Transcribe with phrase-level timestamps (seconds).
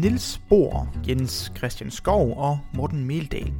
[0.00, 3.52] Nils Bohr, Jens Christian Skov og Morten Meldal.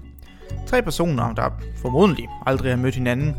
[0.66, 3.34] Tre personer, der formodentlig aldrig har mødt hinanden.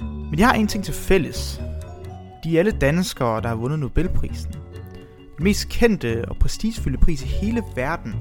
[0.00, 1.60] Men de har en ting til fælles.
[2.44, 4.52] De er alle danskere, der har vundet Nobelprisen.
[5.36, 8.14] Den mest kendte og prestigefyldte pris i hele verden.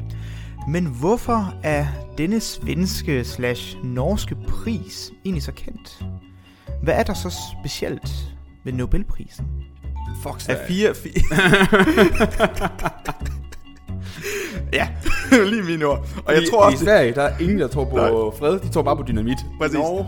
[0.68, 1.88] Men hvorfor er
[2.18, 6.05] denne svenske slash norske pris egentlig så kendt?
[6.84, 9.48] Hvad er der så specielt ved Nobelprisen?
[10.23, 10.95] Fuck, Er fire...
[10.95, 11.21] fire
[14.74, 14.88] ja,
[15.52, 16.07] lige mine ord.
[16.25, 18.10] Og jeg I, tror I også, Sverige, der er ingen, der tror på Nej.
[18.10, 18.60] fred.
[18.60, 19.38] De tror bare på dynamit.
[19.60, 19.74] Præcis.
[19.78, 20.07] Norge,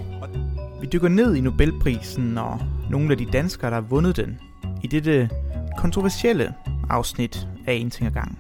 [0.82, 4.40] vi dykker ned i Nobelprisen og nogle af de danskere, der har vundet den.
[4.84, 5.30] I dette
[5.78, 6.54] kontroversielle
[6.90, 8.38] afsnit af En ting ad gangen.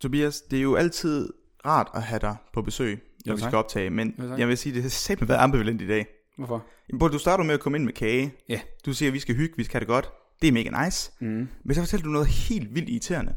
[0.00, 1.32] Tobias, det er jo altid
[1.66, 4.38] rart at have dig på besøg, når Jo, vi skal optage, men tak.
[4.38, 6.06] jeg vil sige, det har simpelthen været ambivalent i dag.
[6.36, 6.66] Hvorfor?
[6.88, 8.34] Jamen, Bo, du starter med at komme ind med kage.
[8.48, 8.60] Ja.
[8.86, 10.10] Du siger, at vi skal hygge, vi skal have det godt.
[10.42, 11.12] Det er mega nice.
[11.20, 11.48] Mm.
[11.64, 13.34] Men så fortæller du noget helt vildt irriterende.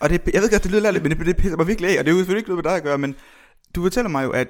[0.00, 1.98] Og det, jeg ved godt, det lyder lidt, men det, det pisser mig virkelig af,
[1.98, 3.14] og det er jo selvfølgelig ikke noget med dig at gøre, men
[3.74, 4.48] du fortæller mig jo, at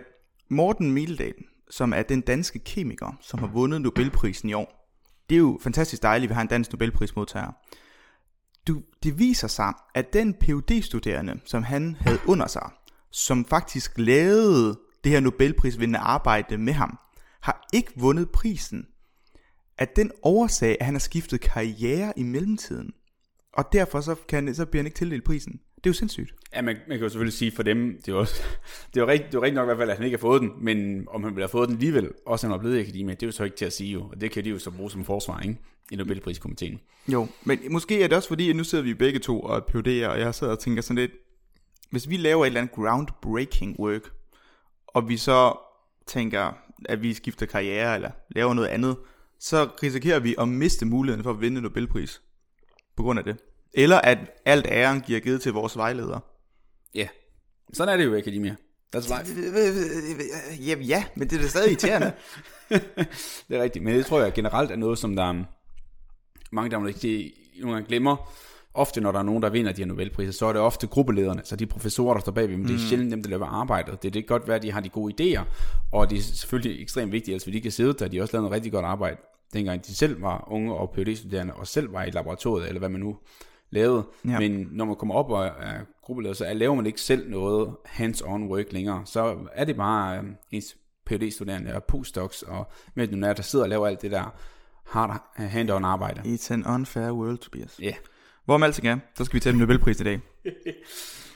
[0.50, 1.34] Morten Meldal,
[1.70, 4.90] som er den danske kemiker, som har vundet Nobelprisen i år,
[5.28, 7.52] det er jo fantastisk dejligt, at vi har en dansk Nobelprismodtager.
[8.68, 12.70] Du, det viser sig, at den phd studerende som han havde under sig,
[13.10, 16.98] som faktisk lavede det her Nobelprisvindende arbejde med ham,
[17.44, 18.86] har ikke vundet prisen
[19.78, 22.92] at den årsag, at han har skiftet karriere i mellemtiden.
[23.52, 25.52] Og derfor så, kan, så bliver han ikke tildelt prisen.
[25.52, 26.34] Det er jo sindssygt.
[26.54, 28.42] Ja, man, man kan jo selvfølgelig sige for dem, det er jo, også,
[28.94, 30.16] det er jo rigtigt, det er jo rigtigt nok i hvert fald, at han ikke
[30.16, 32.76] har fået den, men om han ville have fået den alligevel, også han var blevet
[32.76, 34.50] i akademiet, det er jo så ikke til at sige jo, og det kan de
[34.50, 35.58] jo så bruge som forsvar, ikke?
[35.90, 36.80] I Nobelpriskomiteen.
[37.08, 39.60] Jo, men måske er det også fordi, at nu sidder vi begge to og er
[39.60, 41.12] PhD'er, og jeg sidder og tænker sådan lidt,
[41.90, 44.02] hvis vi laver et eller andet groundbreaking work,
[44.86, 45.56] og vi så
[46.06, 48.96] tænker, at vi skifter karriere eller laver noget andet,
[49.38, 52.22] så risikerer vi at miste muligheden for at vinde Nobelpris
[52.96, 53.36] på grund af det.
[53.74, 56.20] Eller at alt æren giver givet til vores vejledere.
[56.94, 57.08] Ja,
[57.72, 58.56] sådan er det jo i akademiet.
[58.96, 59.40] That's life.
[60.66, 62.12] Ja, ja, men det er da stadig irriterende.
[63.48, 65.44] det er rigtigt, men det tror jeg generelt er noget, som der er
[66.52, 68.30] mange, der måske nogle gange glemmer.
[68.74, 71.40] Ofte, når der er nogen, der vinder de her Nobelpriser, så er det ofte gruppelederne,
[71.44, 74.02] så de professorer, der står bagved, men det er sjældent dem, der laver arbejdet.
[74.02, 75.42] Det er det godt være, at de har de gode idéer,
[75.92, 78.36] og det er selvfølgelig ekstremt vigtigt, altså, fordi de kan sidde der, de har også
[78.36, 79.16] lavet noget rigtig godt arbejde,
[79.52, 83.00] dengang de selv var unge og phd-studerende, og selv var i laboratoriet, eller hvad man
[83.00, 83.16] nu
[83.70, 84.06] lavede.
[84.24, 84.38] Ja.
[84.38, 88.42] Men når man kommer op og er gruppeleder, så laver man ikke selv noget hands-on
[88.42, 89.02] work længere.
[89.04, 90.76] Så er det bare øh, ens
[91.10, 94.34] phd-studerende og postdocs, og med nu er, der sidder og laver alt det der
[94.84, 96.20] hard hand-on arbejde.
[96.20, 97.80] It's an unfair world, Tobias.
[97.82, 97.92] Ja.
[98.44, 100.20] Hvorom alting er, så skal vi tale om Nobelpris i dag.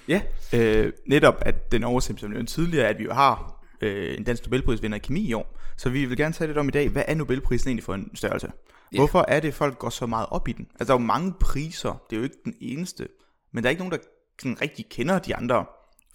[0.08, 0.20] Ja.
[0.54, 4.46] Øh, netop at den oversættelse, som jeg tidligere, at vi jo har øh, en dansk
[4.46, 5.58] Nobelprisvinder i kemi i år.
[5.76, 8.10] Så vi vil gerne tale lidt om i dag, hvad er Nobelprisen egentlig for en
[8.14, 8.52] størrelse?
[8.92, 8.98] Ja.
[8.98, 10.66] Hvorfor er det, folk går så meget op i den?
[10.70, 13.08] Altså, der er jo mange priser, det er jo ikke den eneste.
[13.52, 13.98] Men der er ikke nogen, der
[14.38, 15.64] sådan rigtig kender de andre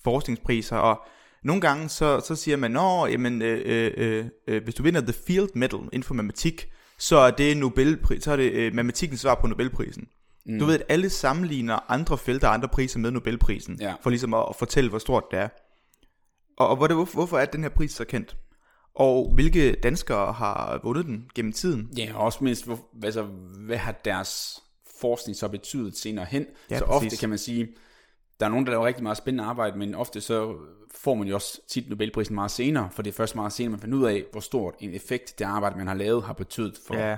[0.03, 1.01] forskningspriser, og
[1.43, 5.01] nogle gange så, så siger man, nå, jamen, øh, øh, øh, øh, hvis du vinder
[5.01, 6.67] The Field Medal inden for matematik,
[6.97, 10.07] så er det, Nobelpris, så er det øh, matematikens svar på Nobelprisen.
[10.45, 10.59] Mm.
[10.59, 13.93] Du ved, at alle sammenligner andre felter og andre priser med Nobelprisen, Ja.
[14.01, 15.47] for ligesom at, at fortælle, hvor stort det er.
[16.57, 18.37] Og, og hvor hvorfor, hvorfor er den her pris så kendt?
[18.95, 21.89] Og hvilke danskere har vundet den gennem tiden?
[21.97, 23.23] Ja, og også mindst, hvor, altså,
[23.65, 24.59] hvad har deres
[25.01, 26.45] forskning så betydet senere hen?
[26.69, 27.05] Ja, så præcis.
[27.05, 27.67] ofte kan man sige,
[28.39, 30.55] der er nogen, der laver rigtig meget spændende arbejde, men ofte så
[30.95, 33.79] får man jo også tit Nobelprisen meget senere, for det er først meget senere, man
[33.79, 36.95] finder ud af, hvor stort en effekt det arbejde, man har lavet, har betydet for,
[36.95, 37.17] Ja.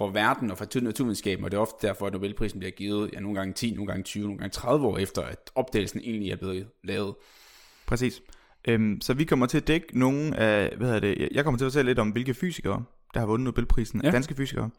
[0.00, 3.20] For verden og for naturvidenskaben, og det er ofte derfor, at Nobelprisen bliver givet ja,
[3.20, 6.36] nogle gange 10, nogle gange 20, nogle gange 30 år efter, at opdagelsen egentlig er
[6.36, 7.14] blevet lavet.
[7.86, 8.22] Præcis.
[8.68, 11.64] Øhm, så vi kommer til at dække nogle af, hvad hedder det, jeg kommer til
[11.64, 12.84] at fortælle lidt om, hvilke fysikere,
[13.14, 14.10] der har vundet Nobelprisen, ja.
[14.10, 14.70] Danske fysikere.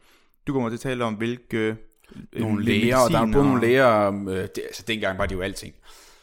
[0.46, 1.56] Du kommer til at tale om, hvilke
[2.32, 5.34] øh, Nogle læger, og der er både nogle læger, øh, det, altså dengang var det
[5.34, 5.74] jo alting.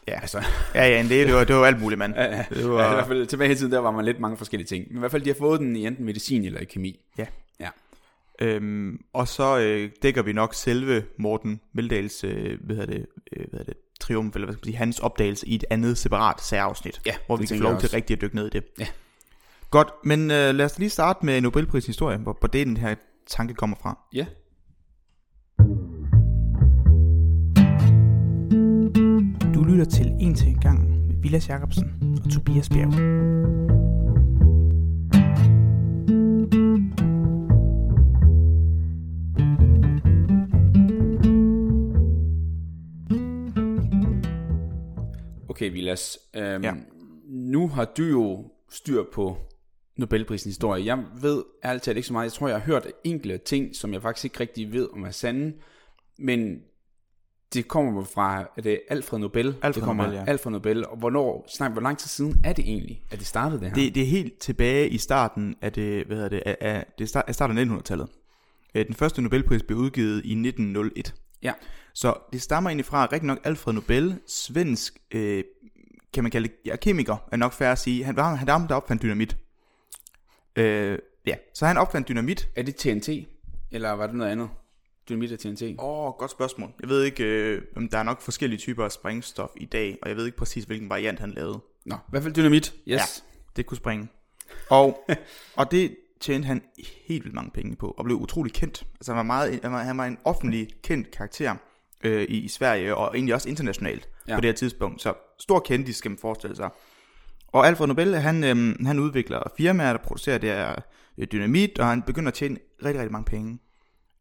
[0.08, 0.20] Ja.
[0.22, 0.44] Altså,
[0.76, 2.14] Ja, ja, en læge, det var, det var alt muligt, mand.
[2.16, 2.46] Ja, ja.
[2.50, 4.68] Det var- Ja, i hvert fald tilbage i tiden, der var man lidt mange forskellige
[4.68, 4.86] ting.
[4.88, 7.00] Men i hvert fald, de har fået den i enten medicin eller i kemi.
[7.18, 7.26] Ja.
[7.60, 7.70] Ja.
[8.42, 13.46] Øhm, og så øh, dækker vi nok selve Morten Meldals, øh, hvad hedder det, øh,
[13.50, 16.42] hvad hedder det, triumf, eller hvad skal man sige, hans opdagelse i et andet separat
[16.42, 18.64] særafsnit, Ja, hvor vi kan få lov til rigtig at dykke ned i det.
[18.80, 18.88] Ja.
[19.72, 22.96] Godt, men øh, lad os lige starte med Nobelprisens historie, hvor, hvor det den her
[23.28, 24.00] tanke kommer fra.
[24.14, 24.26] Ja.
[29.54, 33.89] Du lytter til En til en gang med Vilas Jacobsen og Tobias Bjerg.
[45.60, 46.20] Okay, Vilas.
[46.36, 46.74] Øhm, Ja.
[47.28, 49.38] Nu har du jo styr på
[49.98, 50.86] Nobelprisen historie.
[50.86, 52.26] Jeg ved ærligt talt ikke så meget.
[52.26, 55.12] Jeg tror, jeg har hørt enkelte ting, som jeg faktisk ikke rigtig ved om er
[55.12, 55.54] sande.
[56.20, 56.60] Men
[57.54, 59.48] det kommer fra, er det Alfred Nobel?
[59.48, 60.26] Alfred det kommer Nobel, ja.
[60.28, 60.86] Alfred Nobel.
[60.88, 63.76] Og hvornår, snak, hvor lang tid siden er det egentlig, at det startede det her?
[63.76, 67.10] Det, det er helt tilbage i starten af det, hvad hedder det, af, af, det
[67.10, 68.08] start, af starten af 1900-tallet.
[68.76, 71.16] Øh, Den første Nobelpris blev udgivet i 1901.
[71.44, 71.54] Ja.
[71.94, 75.44] Så det stammer egentlig fra, rigtig nok Alfred Nobel, svensk, øh,
[76.14, 78.04] kan man kalde det, ja, kemiker, er nok fair at sige.
[78.04, 79.38] Han var han, ham, der opfandt dynamit.
[80.56, 82.50] Øh, ja, så han opfandt dynamit.
[82.56, 83.10] Er det TNT?
[83.72, 84.50] Eller var det noget andet?
[85.10, 85.62] Dynamit og TNT?
[85.62, 86.70] Åh, oh, godt spørgsmål.
[86.82, 90.10] Jeg ved ikke, øh, om der er nok forskellige typer af sprængstof i dag, og
[90.10, 91.60] jeg ved ikke præcis, hvilken variant han lavede.
[91.86, 92.74] Nå, i hvert fald dynamit.
[92.74, 92.84] Yes.
[92.88, 93.02] Ja,
[93.56, 94.08] det kunne springe.
[94.70, 95.10] Og,
[95.56, 96.62] og det tjente han
[97.08, 98.88] helt vildt mange penge på, og blev utrolig kendt.
[98.94, 101.56] Altså han var, meget, han var, han var en offentlig kendt karakter
[102.04, 104.36] øh, i, Sverige, og egentlig også internationalt Ja.
[104.36, 105.02] på det her tidspunkt.
[105.02, 106.70] Så stor kendis skal man forestille sig.
[107.48, 110.76] Og Alfred Nobel, han, øhm, han udvikler firmaer, der producerer det her
[111.18, 113.60] øh, dynamit, og han begynder at tjene rigtig, rigtig mange penge.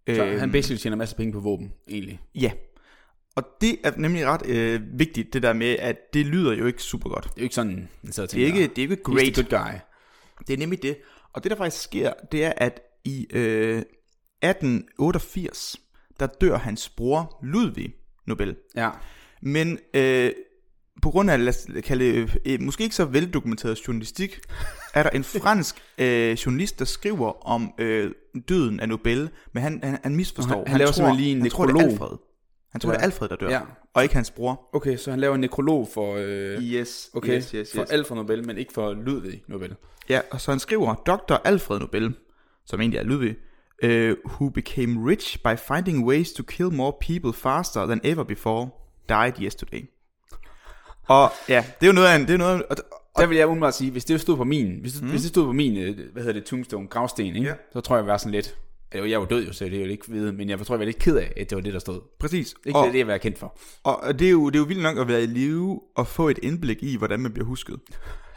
[0.09, 2.21] Så Øhm, han basically tjener masser af penge på våben, egentlig.
[2.35, 2.53] Ja.
[3.37, 6.83] Og det er nemlig ret øh, vigtigt, det der med, at det lyder jo ikke
[6.83, 7.25] super godt.
[7.25, 9.03] Det er jo ikke sådan, man sidder og Det er tænker, ikke, det er ikke
[9.03, 9.35] great.
[9.35, 9.79] good guy.
[10.47, 10.97] Det er nemlig det.
[11.33, 13.83] Og det, der faktisk sker, det er, at i øh,
[14.43, 15.77] 1888,
[16.21, 17.95] der dør hans bror Ludvig
[18.27, 18.57] Nobel.
[18.77, 18.91] Ja.
[19.43, 20.31] Men øh,
[21.03, 24.41] på grund af, lad os kalde, øh, måske ikke så veldokumenteret journalistik,
[24.95, 28.11] er der en fransk øh, journalist, der skriver om øh,
[28.49, 30.55] døden af Nobel, men han, han, han misforstår.
[30.57, 31.93] Han- han laver simpelthen lige en han tror, det er nekrolog.
[32.03, 32.19] Alfred.
[32.73, 33.61] Han tror, det er Alfred, der dør, Ja.
[33.95, 34.69] og ikke hans bror.
[34.73, 37.91] Okay, så han laver en nekrolog for, øh, Yes, okay, yes, yes, for yes.
[37.91, 39.75] Alfred Nobel, men ikke for Ludvig Nobel.
[40.09, 41.35] Ja, og så han skriver, Dr.
[41.45, 42.15] Alfred Nobel,
[42.67, 43.37] som egentlig er Ludvig,
[43.85, 48.69] uh, who became rich by finding ways to kill more people faster than ever before,
[49.09, 49.91] died yesterday.
[51.09, 52.77] Og ja, det er jo noget af en, det er noget, og,
[53.19, 55.09] Der vil jeg umiddelbart sige, hvis det stod på min, hvis det, mm.
[55.09, 57.49] hvis det stod på min, øh, hvad hedder det, tombstone, gravsten, ikke?
[57.49, 57.55] Ja.
[57.73, 58.57] så tror jeg, jeg være sådan lidt,
[58.95, 60.79] jeg er jo død jo, så det er jo ikke vide, men jeg tror, jeg
[60.79, 62.01] var lidt ked af, at det var det, der stod.
[62.19, 62.55] præcis.
[62.67, 63.59] Ikke og, det, det, jeg være kendt for.
[63.85, 66.29] og det er, jo, det er jo vildt nok at være i live og få
[66.29, 67.81] et indblik i, hvordan man bliver husket.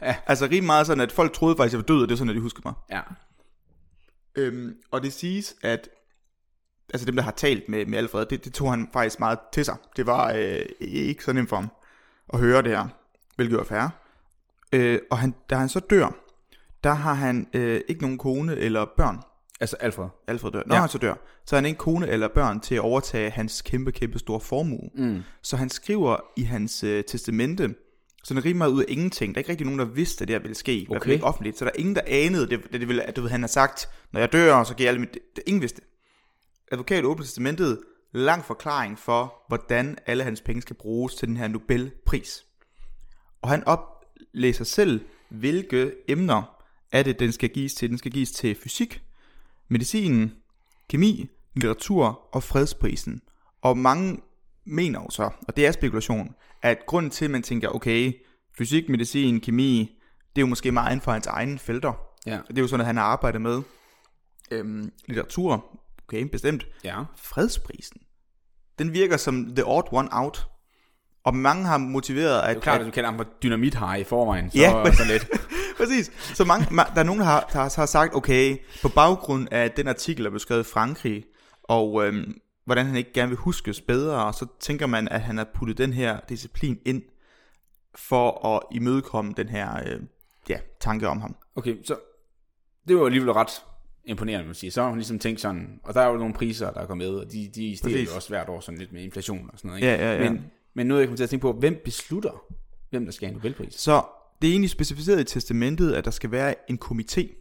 [0.01, 0.15] Ja.
[0.27, 2.17] Altså rimelig meget sådan, at folk troede faktisk, at jeg var død, og det er
[2.17, 2.73] sådan, at de huskede mig.
[2.91, 3.01] Ja.
[4.35, 5.89] Øhm, og det siges, at
[6.93, 9.65] altså dem, der har talt med, med Alfred, det, det tog han faktisk meget til
[9.65, 9.75] sig.
[9.95, 11.67] Det var øh, ikke så nemt for ham
[12.33, 12.87] at høre det her,
[13.35, 13.91] hvilket var færre.
[14.73, 16.15] Øh, og han, da han så dør,
[16.83, 19.19] der har han øh, ikke nogen kone eller børn.
[19.59, 20.07] Altså Alfred.
[20.27, 20.63] Alfred dør.
[20.65, 20.79] Når Ja.
[20.81, 21.13] han så dør,
[21.45, 24.89] så har han ikke kone eller børn til at overtage hans kæmpe, kæmpe store formue.
[24.95, 25.21] Mm.
[25.41, 27.75] Så han skriver i hans øh, testamente,
[28.23, 29.35] sådan rimelig meget ud af ingenting.
[29.35, 30.73] Der er ikke rigtig nogen, der vidste, at det her ville ske.
[30.73, 31.13] I hvert fald Okay.
[31.13, 31.57] ikke offentligt.
[31.57, 33.47] Så der er ingen, der anede det, det, det ville, at du ved, han har
[33.47, 35.13] sagt, når jeg dør, så giver jeg alle mit...
[35.13, 35.81] Det, det, ingen vidste.
[36.71, 37.79] Advokat åbner testamentet,
[38.11, 42.45] lang forklaring for, hvordan alle hans penge skal bruges til den her Nobelpris.
[43.41, 47.89] Og han oplæser selv, hvilke emner er det, den skal gives til.
[47.89, 49.01] Den skal gives til fysik,
[49.67, 50.31] medicin,
[50.89, 53.21] kemi, litteratur og fredsprisen.
[53.61, 54.19] Og mange
[54.65, 58.13] mener jo så, og det er spekulation, at grunden til, at man tænker, okay,
[58.57, 59.79] fysik, medicin, kemi,
[60.35, 61.93] det er jo måske meget inden for hans egne felter.
[62.25, 62.39] Ja.
[62.47, 63.61] Det er jo sådan, at han har arbejdet med.
[64.51, 66.65] Øhm, litteratur, okay, bestemt.
[66.83, 67.03] Ja.
[67.15, 68.01] Fredsprisen,
[68.79, 70.47] den virker som the odd one out.
[71.23, 72.49] Og mange har motiveret, at...
[72.49, 75.29] Det er klart, at du kalder ham for dynamit i forvejen, så Ja, så lidt.
[75.77, 76.11] Præcis.
[76.35, 79.47] Så mange, ma- der er nogen, der har, der har, har sagt, okay, på baggrund
[79.51, 81.23] af den artikel, der blev skrevet i Frankrig,
[81.63, 82.33] og øhm,
[82.71, 85.93] hvordan han ikke gerne vil huskes bedre, så tænker man, at han har puttet den
[85.93, 87.01] her disciplin ind,
[87.95, 89.99] for at imødekomme den her øh,
[90.49, 91.35] ja, tanke om ham.
[91.55, 91.95] Okay, så
[92.87, 93.63] det var alligevel ret
[94.05, 94.71] imponerende, man sige.
[94.71, 97.07] Så har hun ligesom tænkt sådan, og der er jo nogle priser, der er kommet
[97.07, 98.09] med, og de, de stiger Præcis.
[98.09, 99.81] jo også hvert år sådan lidt med inflation og sådan noget.
[99.81, 100.03] Ikke?
[100.03, 100.29] Ja, ja, ja.
[100.29, 102.43] Men, men nu er jeg kommet til at tænke på, hvem beslutter,
[102.89, 103.73] hvem der skal have en Nobelpris?
[103.73, 104.03] Så
[104.41, 107.37] det er egentlig specificeret i testamentet, at der skal være en komité.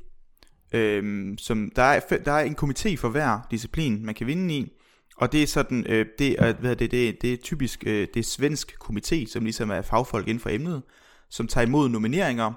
[0.72, 4.72] Øhm, som der, er, der er en komité for hver disciplin, man kan vinde i.
[5.20, 8.08] Og det er sådan, øh, det, er, hvad det, det, er- det er typisk, øh,
[8.14, 10.82] det er svensk komité, som ligesom er fagfolk inden for emnet,
[11.30, 12.52] som tager imod nomineringer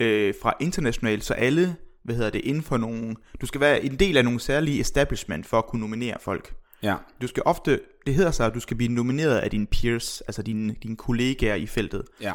[0.00, 3.96] øh, fra internationalt, så alle, hvad hedder det, inden for nogle, du skal være en
[3.96, 6.54] del af nogle særlige establishment for at kunne nominere folk.
[6.82, 10.20] Ja, Du skal ofte, det hedder sig, at du skal blive nomineret af dine peers,
[10.20, 12.02] altså dine, dine kollegaer i feltet.
[12.20, 12.32] ja.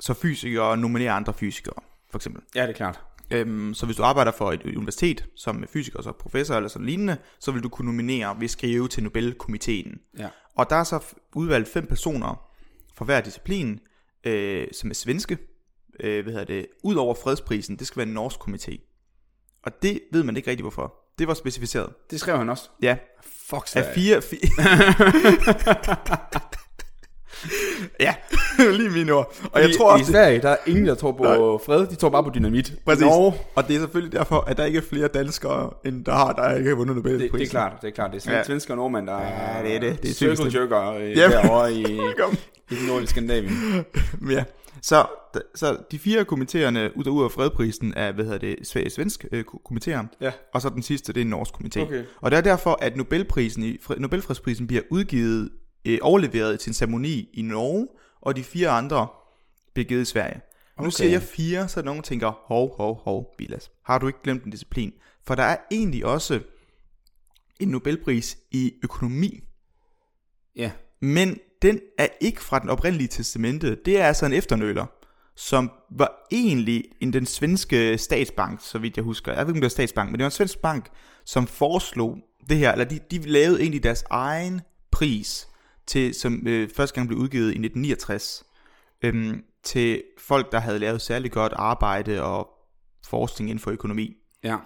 [0.00, 1.74] Så fysikere nominerer andre fysikere,
[2.10, 2.42] for eksempel.
[2.54, 3.00] Ja, det er klart.
[3.30, 7.16] Øhm, så hvis du arbejder for et universitet som fysiker, så professor eller sådan lignende,
[7.40, 9.98] så vil du kunne nominere ved skrive til Nobelkomiteen.
[10.18, 10.28] Ja.
[10.56, 11.00] Og der er så
[11.34, 12.50] udvalgt fem personer
[12.94, 13.80] for hver disciplin,
[14.24, 15.38] øh, som er svenske.
[16.00, 16.66] Øh, hvad hedder det?
[16.84, 18.76] Udover fredsprisen, det skal være en norsk komité.
[19.62, 20.94] Og det ved man ikke rigtig hvorfor.
[21.18, 21.92] Det var specificeret.
[22.10, 22.68] Det skrev han også.
[22.82, 24.18] Ja, Fuck, af fire...
[24.18, 24.48] fi-
[28.00, 28.14] ja,
[28.78, 29.34] Lige mine ord.
[29.52, 31.94] Og jeg I, tror I også, Sverige, der er ingen, der tror på fred, de
[31.94, 32.72] tror bare på dynamit.
[32.84, 33.00] Præcis.
[33.04, 36.32] Norge, Og det er selvfølgelig derfor, at der ikke er flere danskere, end der har,
[36.32, 37.30] der ikke har vundet Nobelprisen.
[37.32, 38.10] det, det, er klart, det er klart.
[38.12, 38.42] Det er Ja.
[38.44, 40.02] svensker og nordmænd, der Ja, det er det.
[40.02, 40.56] Det er circle typisk.
[40.56, 41.36] jerker øh, Jamen.
[41.36, 41.82] derovre i,
[42.70, 43.84] i den nordlige Skandinavien.
[44.30, 44.44] Ja.
[44.82, 45.06] Så,
[45.54, 49.44] så de fire komiteerne ud ud af fredprisen er, hvad hedder det, sve- svensk øh,
[49.44, 50.30] ko- komiteer, Ja.
[50.54, 51.80] og så den sidste, det er en norsk komité.
[51.82, 52.02] Okay.
[52.20, 55.48] Og det er derfor, at Nobelprisen i, fred- Nobelfredsprisen bliver udgivet,
[55.84, 57.88] øh, overleveret til en ceremoni i Norge,
[58.20, 59.08] og de fire andre
[59.74, 60.40] bliver givet i Sverige.
[60.76, 60.96] Og nu Okay.
[60.96, 64.50] siger jeg fire, så nogen tænker, hov, hov, hov, Vilas, har du ikke glemt en
[64.50, 64.92] disciplin?
[65.26, 66.40] For der er egentlig også
[67.60, 69.40] en Nobelpris i økonomi,
[70.56, 70.70] Ja.
[71.00, 73.74] men den er ikke fra den oprindelige testamente.
[73.84, 74.86] Det er altså en efternøler,
[75.36, 79.32] som var egentlig en den svenske statsbank, så vidt jeg husker.
[79.32, 80.88] Jeg ved ikke, om det var statsbank, men det var en svensk bank,
[81.24, 82.18] som foreslog
[82.48, 85.47] det her, eller de, de lavede egentlig deres egen pris,
[85.88, 88.44] til, som øh, første gang blev udgivet i 1969,
[89.02, 92.48] øhm, til folk, der havde lavet særlig godt arbejde og
[93.06, 94.16] forskning inden for økonomi.
[94.44, 94.56] Ja.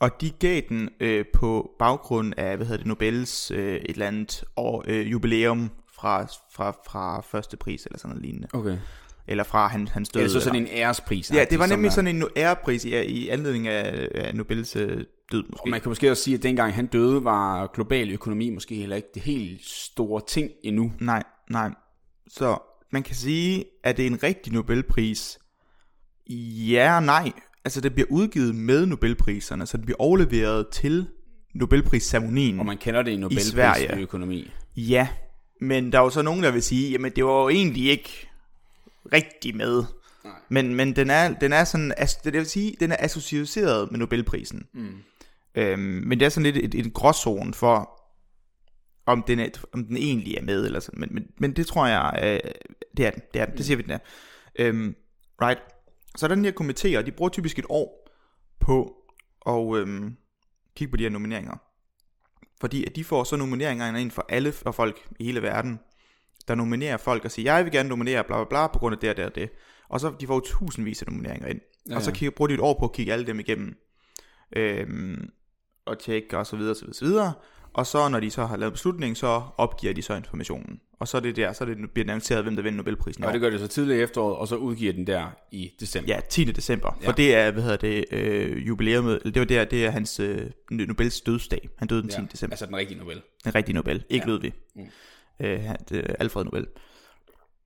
[0.00, 4.06] Og de gav den øh, på baggrund af, hvad hedder det, Nobels øh, et eller
[4.06, 8.48] andet år, øh, jubilæum fra, fra, fra første pris, eller sådan noget lignende.
[8.52, 8.78] Okay.
[9.26, 10.22] Eller fra han, hans død.
[10.22, 11.30] Det er så sådan eller- en ærespris.
[11.30, 15.42] Ja, det var nemlig sådan en ærepris i, i anledning af, af Nobels øh, død,
[15.50, 15.62] måske.
[15.62, 18.96] Og man kan måske også sige, at dengang han døde, var global økonomi måske heller
[18.96, 20.92] ikke det helt store ting endnu.
[21.00, 21.70] Nej, nej.
[22.28, 22.58] Så
[22.92, 25.38] man kan sige, at det er en rigtig Nobelpris.
[26.70, 27.32] Ja og nej.
[27.64, 31.06] Altså, det bliver udgivet med Nobelpriserne, så det bliver overleveret til
[31.54, 32.58] Nobelprisceremonien.
[32.58, 33.54] Og man kender det i Nobelpris
[33.98, 34.50] økonomi.
[34.76, 35.08] Ja,
[35.60, 38.28] men der er jo så nogen, der vil sige, jamen det var jo egentlig ikke
[39.12, 39.84] rigtig med.
[40.24, 40.32] Nej.
[40.48, 43.98] Men, men den, er, den er sådan, as- det vil sige, den er associeret med
[43.98, 44.66] Nobelprisen.
[44.74, 44.88] Mm.
[45.54, 48.02] Øhm, men det er sådan lidt et, et gråzone for,
[49.06, 51.00] om den, er, om den egentlig er med, eller sådan.
[51.00, 52.50] Men, men, men det tror jeg, øh,
[52.96, 53.98] det er den, det er den, det siger vi, den er.
[54.58, 54.94] Øhm,
[55.42, 55.60] right.
[56.16, 58.08] Så den her komitéer, de bruger typisk et år
[58.60, 58.94] på
[59.46, 60.16] at øhm,
[60.76, 61.56] kigge på de her nomineringer.
[62.60, 65.78] Fordi at de får så nomineringer ind for alle for folk i hele verden,
[66.48, 68.98] der nominerer folk og siger, jeg vil gerne nominere bla bla bla på grund af
[68.98, 69.50] det og det og det.
[69.88, 71.60] Og så de får jo tusindvis af nomineringer ind.
[71.60, 73.76] Ja, Ja, og så kigger, bruger de et år på at kigge alle dem igennem.
[74.56, 75.30] Øhm,
[75.88, 77.32] og tjekke og så videre, så videre, så videre.
[77.72, 80.80] Og så når de så har lavet beslutningen, så opgiver de så informationen.
[81.00, 83.24] Og så er det der, så er det bliver det annonceret, hvem der vinder Nobelprisen.
[83.24, 86.14] Og det gør det så tidligt i efteråret, og så udgiver den der i december.
[86.14, 86.44] Ja, 10.
[86.44, 86.98] december.
[87.02, 87.16] For Ja.
[87.16, 91.20] det er, hvad hedder det, øh, jubilæumet, det var der, det er hans øh, Nobels
[91.20, 91.68] dødsdag.
[91.76, 92.16] Han døde den 10.
[92.16, 92.26] ja.
[92.32, 92.52] december.
[92.52, 93.22] Altså den rigtige Nobel.
[93.46, 94.32] En rigtig Nobel, ikke ja.
[94.32, 94.52] Ludvig.
[94.76, 94.82] Mm.
[95.40, 95.74] Øh, er
[96.18, 96.66] Alfred Nobel.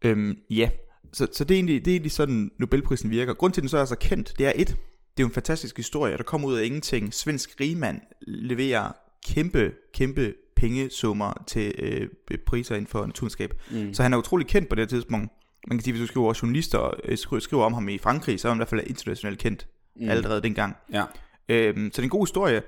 [0.03, 0.71] Øhm, ja,
[1.13, 3.35] så, så det, er egentlig, det er egentlig sådan, Nobelprisen virker.
[3.35, 4.77] Grunden til, at den så er så kendt, det er et,
[5.17, 7.15] det er jo en fantastisk historie, der kommer ud af ingenting.
[7.15, 8.93] Svensk rigmand leverer
[9.27, 12.09] kæmpe, kæmpe pengesummer til øh,
[12.47, 13.61] priser inden for naturskab.
[13.71, 13.95] Mm.
[13.95, 15.33] Så han er utrolig kendt på det tidspunkt.
[15.69, 18.49] Man kan sige, hvis du skriver journalister øh, skriver, skriver om ham i Frankrig, så
[18.49, 20.09] er han i hvert fald internationalt kendt mm.
[20.09, 20.77] allerede dengang.
[20.93, 21.05] Ja.
[21.49, 22.63] Øhm, så det er en god historie.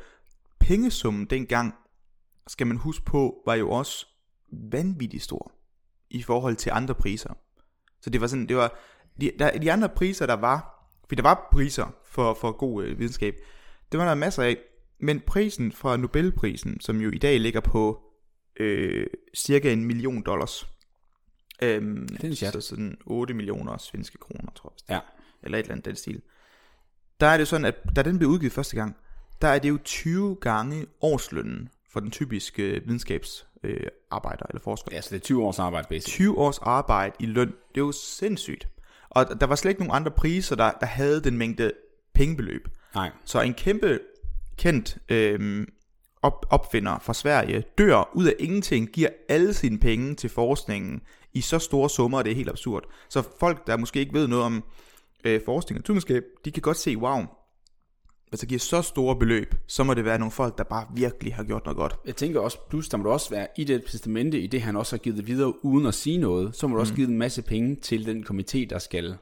[0.61, 1.75] Pengesummen dengang,
[2.47, 4.07] skal man huske på, var jo også
[4.53, 5.53] vanvittigt stor
[6.11, 7.35] i forhold til andre priser.
[8.03, 8.79] Så det var sådan, det var,
[9.21, 10.74] de, der, de andre priser, der var,
[11.09, 13.35] for der var priser for, for god øh, videnskab,
[13.93, 14.57] det var der masser af,
[14.99, 18.03] men prisen fra Nobelprisen, som jo i dag ligger på
[18.61, 19.07] øh,
[19.37, 20.67] cirka en million dollars,
[21.63, 25.01] øhm, det er så sådan 8 millioner svenske kroner, tror jeg Ja.
[25.43, 26.23] eller et eller andet den stil.
[27.21, 28.97] Der er det sådan, at da den blev udgivet første gang,
[29.43, 34.61] der er det jo 20 gange årslønnen for den typiske øh, videnskabsarbejder øh, arbejder eller
[34.61, 34.89] forsker.
[34.93, 36.05] Ja, så det er 20 års arbejde, basic.
[36.13, 38.69] 20 års arbejde i løn, det er jo sindssygt.
[39.15, 41.73] Og der var slet ikke nogen andre priser, der, der havde den mængde
[42.15, 42.69] pengebeløb.
[42.95, 43.11] Nej.
[43.25, 44.01] Så en kæmpe
[44.57, 45.67] kendt øh,
[46.23, 51.03] op, opfinder fra Sverige dør ud af ingenting, giver alle sine penge til forskningen
[51.33, 52.85] i så store summer, at det er helt absurd.
[53.09, 54.65] Så folk, der måske ikke ved noget om
[55.25, 57.23] øh, forskning og naturvidenskab, de kan godt se, wow,
[58.41, 61.45] der giver så store beløb, så må det være nogle folk, der bare virkelig har
[61.45, 61.97] gjort noget godt.
[62.07, 64.77] Jeg tænker også, plus der må du også være i det testamente, i det han
[64.77, 67.43] også har givet videre uden at sige noget, så må du også give en masse
[67.43, 69.17] penge til den komité, der skal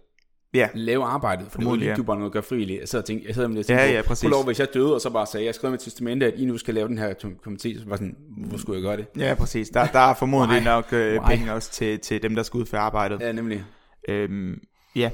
[0.55, 2.03] Ja, lave arbejdet, for det er jo Formodentlig, ja.
[2.03, 2.81] bare noget at gøre frivilligt.
[2.81, 4.31] Jeg sidder og tænker, jeg sidder med det Ja, tænker, ja, på, præcis.
[4.31, 6.59] Lov, hvis jeg døde, og så bare sagde, jeg skrev med testamente, at I nu
[6.59, 7.15] skal lave den her
[7.47, 9.23] komité, så var sådan, hvorfor skulle jeg gøre det?
[9.23, 9.69] ja præcis.
[9.69, 13.21] Der, der er formodentlig nok øh, penge også til, til dem, der skal udføre arbejdet.
[13.21, 13.65] Ja, nemlig.
[14.09, 14.61] Øhm,
[14.97, 15.11] ja,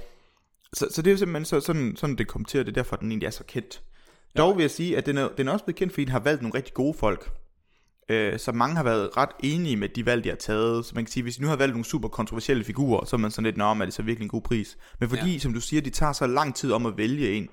[0.72, 2.74] så, så det er jo simpelthen så, sådan, sådan, det kom til, og det er
[2.74, 3.82] derfor, den egentlig er så kendt.
[4.36, 6.20] Dog vil jeg sige, at den er, den er også blevet kendt, fordi den har
[6.20, 7.32] valgt nogle rigtig gode folk.
[8.08, 10.84] Øh, så mange har været ret enige med de valg, de har taget.
[10.84, 13.18] Så man kan sige, hvis de nu har valgt nogle super kontroversielle figurer, så er
[13.18, 14.78] man sådan lidt, om er det så virkelig en god pris.
[15.00, 15.38] Men fordi, ja.
[15.38, 17.48] som du siger, de tager så lang tid om at vælge en,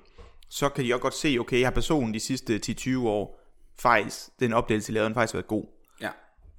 [0.48, 3.40] så kan de også godt se, okay, har personen de sidste 10-20 år
[3.78, 5.64] faktisk, den opdagelse, de lavede, den faktisk været god.
[6.00, 6.10] Ja.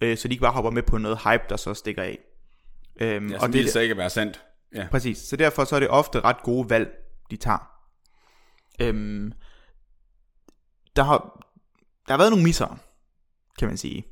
[0.02, 2.20] Øh, så de ikke bare hopper med på noget hype, der så stikker af.
[3.02, 4.42] Øhm, Ja, og det så ikke at være sandt.
[4.76, 4.88] Ja.
[4.92, 5.18] Præcis.
[5.18, 6.90] Så derfor så er det ofte ret gode valg,
[7.32, 7.70] de tager.
[8.82, 9.32] Øhm,
[10.98, 11.46] der, har,
[12.08, 12.80] der har været nogle misser,
[13.60, 14.06] kan man sige.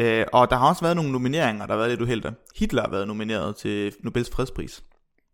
[0.00, 2.34] Øh, og der har også været nogle nomineringer, der har været lidt uheldige.
[2.56, 4.82] Hitler har været nomineret til Nobels fredspris.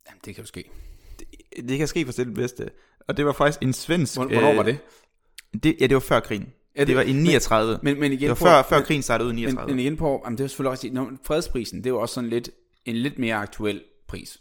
[0.09, 0.71] Jamen, det kan jo ske.
[1.19, 2.71] Det, det kan ske for selv det bedste.
[3.09, 4.15] Og det var faktisk en svensk...
[4.17, 4.79] Hvor- Hvornår var øh, det?
[5.63, 5.77] det?
[5.81, 6.53] Ja, det var før krigen.
[6.77, 7.79] Ja, det, det var i 39.
[7.83, 9.71] Men, men igen det var på, før, før men- krigen startede ud i Men, 39.
[9.75, 12.51] men igen på, jamen det er selvfølgelig også, når fredsprisen, det jo også sådan lidt,
[12.85, 14.41] en lidt mere aktuel pris.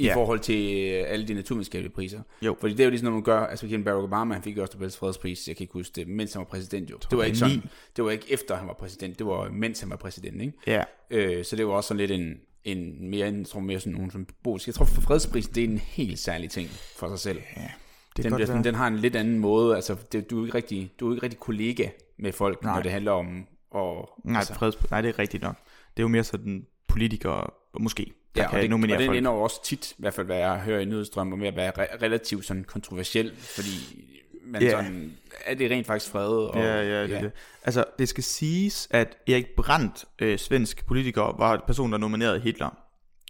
[0.00, 0.14] I Ja.
[0.16, 2.20] forhold til øh, alle de naturvidenskabelige priser.
[2.42, 2.56] Jo.
[2.60, 4.62] Fordi det er jo ligesom, når man gør, altså igen Barack Obama, han fik jo
[4.62, 6.98] også Nobels fredspris, jeg kan ikke huske det, mens han var præsident jo.
[7.10, 7.62] Det var ikke sådan,
[7.96, 10.52] det var ikke efter han var præsident, det var mens han var præsident, ikke?
[10.66, 10.84] ja.
[11.10, 14.10] Øh, så det var også sådan lidt en, en mere, jeg tror mere sådan nogle
[14.10, 14.66] symbolisk.
[14.66, 17.40] Jeg tror for fredsprisen, det er en helt særlig ting for sig selv.
[17.56, 17.62] ja.
[18.16, 20.56] Det Den, godt sådan, den har en lidt anden måde, altså det, du, er ikke
[20.56, 21.88] rigtig, du er ikke rigtig kollega
[22.18, 22.74] med folk, Nej.
[22.74, 25.56] Når det handler om at, Nej, altså, freds, nej, det er rigtigt nok.
[25.96, 27.46] Det er jo mere sådan politikere,
[27.80, 29.18] måske, Ja, og, det, nominere og den folk.
[29.18, 31.72] ender jo også tit, i hvert fald hvad jeg hører i nyhedsstrømmer, med at være
[31.78, 34.04] re- relativt sådan kontroversiel, fordi
[34.44, 34.70] man Ja.
[34.70, 36.28] sådan, er det rent faktisk fred?
[36.28, 37.20] Og, Ja, ja, det, ja.
[37.20, 37.32] det.
[37.64, 42.40] Altså, det skal siges, at Erik Brandt, øh, svensk politiker, var en person, der nominerede
[42.40, 42.70] Hitler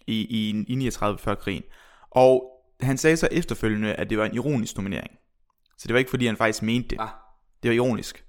[0.07, 1.63] i, i, i 39 før krigen.
[2.11, 5.11] Og han sagde så efterfølgende, at det var en ironisk nominering.
[5.79, 6.97] Så det var ikke, fordi han faktisk mente det.
[7.01, 7.09] Ah,
[7.63, 8.25] Det var ironisk.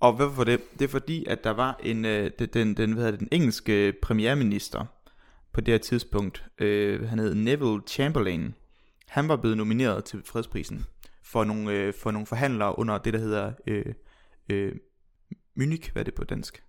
[0.00, 0.60] Og hvorfor det?
[0.78, 3.92] Det er fordi, at der var en, øh, den, den, hvad hedder det, den engelske
[4.02, 4.84] premierminister
[5.54, 8.54] på det her tidspunkt, øh, han hed Neville Chamberlain.
[9.08, 10.86] Han var blevet nomineret til fredsprisen
[11.22, 13.94] for nogle, øh, for nogle forhandlere under det, der hedder øh,
[14.48, 14.72] øh,
[15.56, 16.62] Munich, hvad er det på dansk?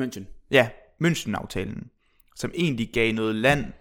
[0.00, 0.24] München.
[0.50, 0.70] Ja,
[1.04, 1.90] München-aftalen,
[2.36, 3.72] som egentlig gav noget land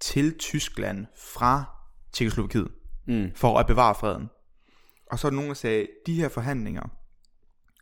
[0.00, 1.64] til Tyskland fra
[2.12, 2.68] Tjekkoslovakiet
[3.06, 3.30] Mm.
[3.34, 4.30] for at bevare freden.
[5.10, 6.82] Og så er der nogen, der sagde, de her forhandlinger,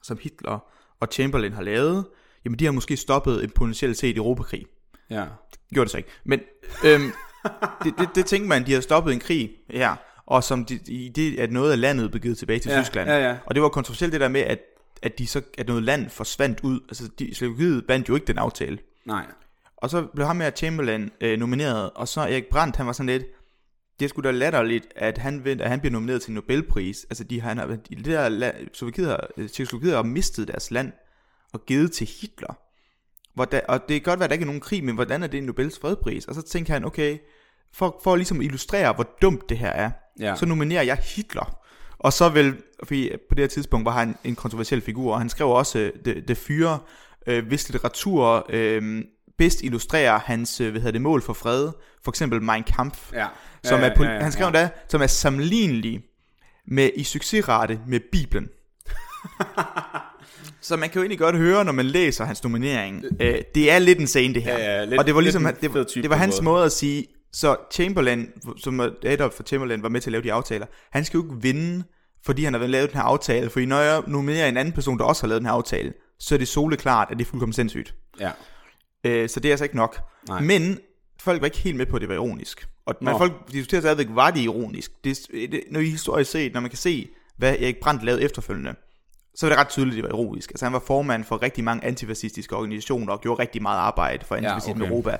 [0.02, 0.58] som Hitler
[1.00, 2.06] og Chamberlain har lavet,
[2.44, 4.66] jamen de har måske stoppet en potentielt set Europakrig.
[5.14, 5.24] Ja.
[5.50, 6.10] Det gjorde det så ikke.
[6.24, 6.40] Men
[6.84, 7.12] øhm,
[7.84, 11.08] det, det, det tænkte man, de har stoppet en krig her, og som de, i
[11.08, 13.10] det, at noget af landet blev givet tilbage til Ja, Tyskland.
[13.10, 13.36] ja, ja.
[13.46, 14.58] Og det var kontroversielt det der med, at,
[15.02, 16.80] at, de så, at noget land forsvandt ud.
[16.88, 18.78] Altså, de, Slovakiet vandt jo ikke den aftale.
[19.04, 19.26] Nej.
[19.76, 23.06] Og så blev ham her Chamberlain øh, nomineret, og så Erik Brandt, han var sådan
[23.06, 23.24] lidt,
[24.00, 27.06] det er sgu da latterligt, at han, at han bliver nomineret til Nobelpris.
[27.10, 30.92] Altså, de, han de der Slovakiet har, øh, Tjekkoslovakiet har mistet deres land
[31.52, 32.58] og givet til Hitler.
[33.34, 35.26] Hvordan, og det kan godt være, at der ikke er nogen krig, men hvordan er
[35.26, 36.24] det en Nobels fredspris?
[36.24, 37.18] Og så tænker han, okay,
[37.74, 39.90] for, for ligesom at illustrere, hvor dumt det her er,
[40.20, 40.36] Ja.
[40.36, 41.56] så nominerer jeg Hitler.
[41.98, 45.28] Og så vel, fordi på det her tidspunkt var han en kontroversiel figur, og han
[45.28, 46.78] skrev også, øh, det, det fyre,
[47.26, 49.02] øh, hvis litteratur øh,
[49.38, 51.70] bedst illustrerer hans øh, hvad hedder det, mål for fred,
[52.04, 53.26] for eksempel Mein Kampf, Ja.
[53.64, 54.48] som ja, er, pol- ja, ja, han skrev ja.
[54.48, 56.04] endda, som er sammenlignelig
[56.66, 58.48] med i succesrate med Bibelen.
[60.60, 63.78] Så man kan jo egentlig godt høre, når man læser hans nominering, øh, det er
[63.78, 64.58] lidt en scene det her.
[64.58, 66.64] Ja, ja, lidt- og det var ligesom, lidt det, var, det var hans måde.
[66.64, 68.26] at sige, så Chamberlain,
[68.56, 71.24] som er- Adolf for Chamberlain var med til at lave de aftaler, han skal jo
[71.24, 71.84] ikke vinde,
[72.24, 75.04] fordi han har lavet den her aftale, fordi når jeg nominerer en anden person, der
[75.04, 77.94] også har lavet den her aftale, så er det soleklart, at det er fuldkommen sindssygt.
[78.20, 78.30] Ja.
[79.06, 79.98] Øh, så det er altså ikke nok.
[80.28, 80.40] Nej.
[80.40, 80.78] Men
[81.20, 82.66] folk var ikke helt med på, at det var ironisk.
[82.86, 83.18] Og Nå.
[83.18, 84.90] folk diskuterer stadigvæk, var det ironisk?
[85.04, 88.74] Det, det, når I historisk set, når man kan se, hvad Erik Brandt lavede efterfølgende,
[89.34, 90.50] så var det ret tydeligt, at det var ironisk.
[90.50, 94.34] Altså han var formand for rigtig mange antifascistiske organisationer og gjorde rigtig meget arbejde for
[94.34, 94.84] antifascisme okay.
[94.84, 95.16] i Europa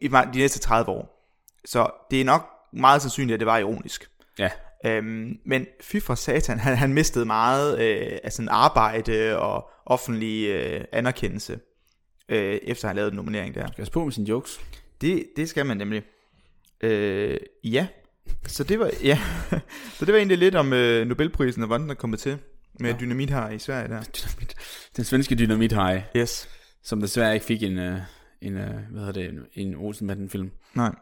[0.00, 1.28] i de næste 30 år.
[1.64, 4.10] Så det er nok meget sandsynligt, at det var ironisk.
[4.38, 4.50] Ja.
[4.84, 10.48] Øhm, men fy for satan, han, han mistede meget øh, af sådan arbejde og offentlig
[10.48, 11.60] øh, anerkendelse,
[12.28, 13.66] øh, efter han lavede den nominering der.
[13.66, 14.60] Skal jeg på med sine jokes?
[15.00, 16.02] Det, det skal man nemlig.
[16.80, 17.86] Øh, ja.
[18.46, 19.18] Så det var ja.
[19.96, 22.38] så det var egentlig lidt om øh, Nobelprisen og hvordan den er kommet til
[22.80, 22.96] med ja.
[23.00, 24.02] dynamit her i Sverige der.
[24.16, 24.54] Dynamit.
[24.96, 26.48] Den svenske dynamithaj, Yes.
[26.82, 27.98] som desværre ikke fik en, uh,
[28.42, 30.50] en uh, hvad hedder det, en, en Olsen-banden-film.
[30.74, 30.94] Nej.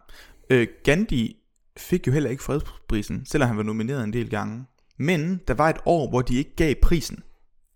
[0.51, 1.37] Øh, Gandhi
[1.77, 4.65] fik jo heller ikke fredsprisen, selvom han var nomineret en del gange.
[4.99, 7.23] Men der var et år, hvor de ikke gav prisen.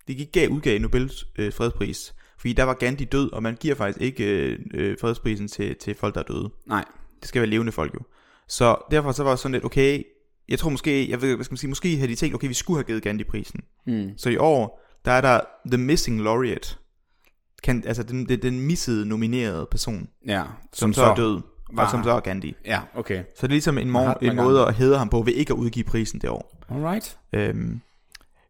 [0.09, 2.14] De ikke gav udgav Nobels øh, fredspris.
[2.38, 5.94] Fordi der var Gandhi død, og man giver faktisk ikke øh, øh, fredsprisen til, til
[5.94, 6.50] folk, der er døde.
[6.66, 6.85] Nej.
[7.20, 8.00] Det skal være levende folk jo.
[8.48, 10.02] Så derfor så var det sådan lidt, okay,
[10.48, 12.54] jeg tror måske, jeg ved, hvad skal man sige, måske havde de tænkt, okay, vi
[12.54, 13.61] skulle have givet Gandhi-prisen.
[13.87, 14.11] Mm.
[14.16, 16.76] Så i år, der er der The Missing Laureate.
[17.62, 20.42] Kan, altså den, den, den missede nominerede person, Ja.
[20.72, 21.40] som, som så er død,
[21.72, 22.57] var- og som så er Gandhi.
[22.64, 23.18] Ja, okay.
[23.18, 25.57] Så det er ligesom en, mor, en måde at hedre ham på, ved ikke at
[25.57, 26.62] udgive prisen det år.
[26.68, 27.18] Alright.
[27.33, 27.80] Øhm,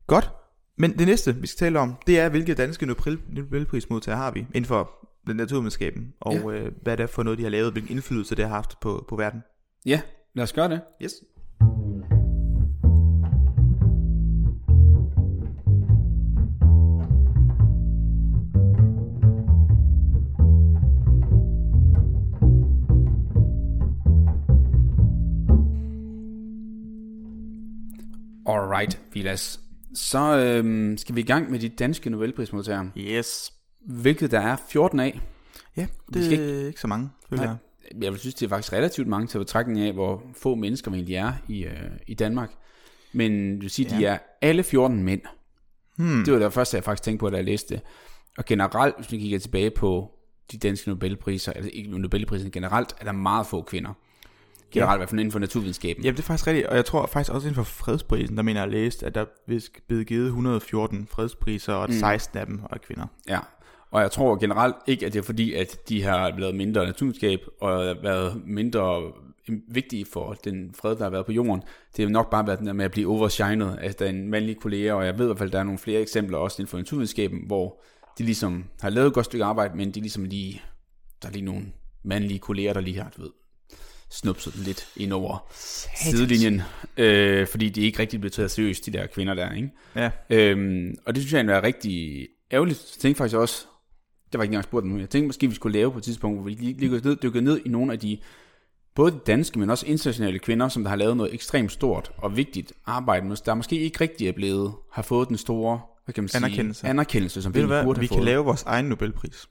[0.07, 0.31] godt.
[0.79, 4.41] Men det næste, vi skal tale om, det er, hvilke danske Nobel- Nobelprismodtagere har vi
[4.41, 4.91] inden for
[5.27, 6.51] den naturvidenskaben, og Ja.
[6.51, 9.05] øh, hvad det er for noget, de har lavet, hvilken indflydelse det har haft på,
[9.09, 9.43] på verden.
[9.87, 10.01] Ja,
[10.35, 10.81] lad os gøre det.
[11.03, 11.13] Yes.
[28.75, 29.61] Alright, Vilas.
[29.95, 33.53] Så øhm, skal vi i gang med de danske Nobelprismodtagere, Yes.
[33.87, 35.21] hvilket der er 14 af.
[35.77, 37.57] Ja, Vi det skal er ikke så mange, føler jeg.
[38.03, 40.97] Jeg vil synes, det er faktisk relativt mange til betragtning af, hvor få mennesker vi
[40.97, 42.51] egentlig er i, øh, i Danmark.
[43.13, 43.99] Men du vil sige, ja.
[43.99, 45.21] de er alle 14 mænd.
[45.97, 46.25] Hmm.
[46.25, 47.83] Det var det første, jeg faktisk tænkte på, da jeg læste det.
[48.39, 50.11] Og generelt, hvis vi kigger tilbage på
[50.53, 53.93] de danske Nobelpriser, eller ikke Nobelprisen generelt, er der meget få kvinder.
[54.75, 56.05] Generelt i hvert fald inden for naturvidenskaben.
[56.05, 58.61] Jamen, det er faktisk rigtigt, og jeg tror faktisk også inden for fredsprisen, der mener
[58.61, 62.79] jeg, læst, at der er blevet givet 114 fredspriser, og at 16 af dem er
[62.79, 63.07] kvinder.
[63.29, 63.39] Ja,
[63.91, 67.41] og jeg tror generelt ikke, at det er fordi, at de har lavet mindre naturvidenskab,
[67.61, 69.13] og været mindre
[69.69, 71.63] vigtige for den fred, der har været på jorden.
[71.97, 74.93] Det har nok bare været den der med at blive overshined af den mandlige kollega,
[74.93, 76.79] og jeg ved i hvert fald, at der er nogle flere eksempler også inden for
[76.79, 77.83] naturvidenskaben, hvor
[78.19, 80.63] de ligesom har lavet et godt stykke arbejde, men de ligesom lige,
[81.23, 81.63] der er lige nogle
[82.05, 83.31] mandlige kolleger, der lige har, du ved,
[84.11, 85.47] snupset lidt ind over
[85.97, 86.63] sidelinjen,
[86.97, 89.71] øh, fordi de ikke rigtig blev taget seriøst, de der kvinder der, ikke?
[89.97, 90.11] Ja.
[90.31, 92.79] Øhm, og det synes jeg egentlig er rigtig ærgerligt.
[92.97, 93.67] Jeg tænkte faktisk også,
[94.33, 96.39] det var ikke engang spurgt nu, jeg tænkte måske, vi skulle lave på et tidspunkt,
[96.39, 98.19] hvor vi lige, lige ned, dykkede ned i nogle af de,
[98.95, 102.37] både de danske, men også internationale kvinder, som der har lavet noget ekstremt stort og
[102.37, 106.23] vigtigt arbejde, men der måske ikke rigtig er blevet, har fået den store, hvad kan
[106.25, 106.87] man sige, Anerkendelse.
[106.87, 108.25] anerkendelse som Ved vi hvad, burde vi have kan fået.
[108.25, 109.47] lave vores egen Nobelpris.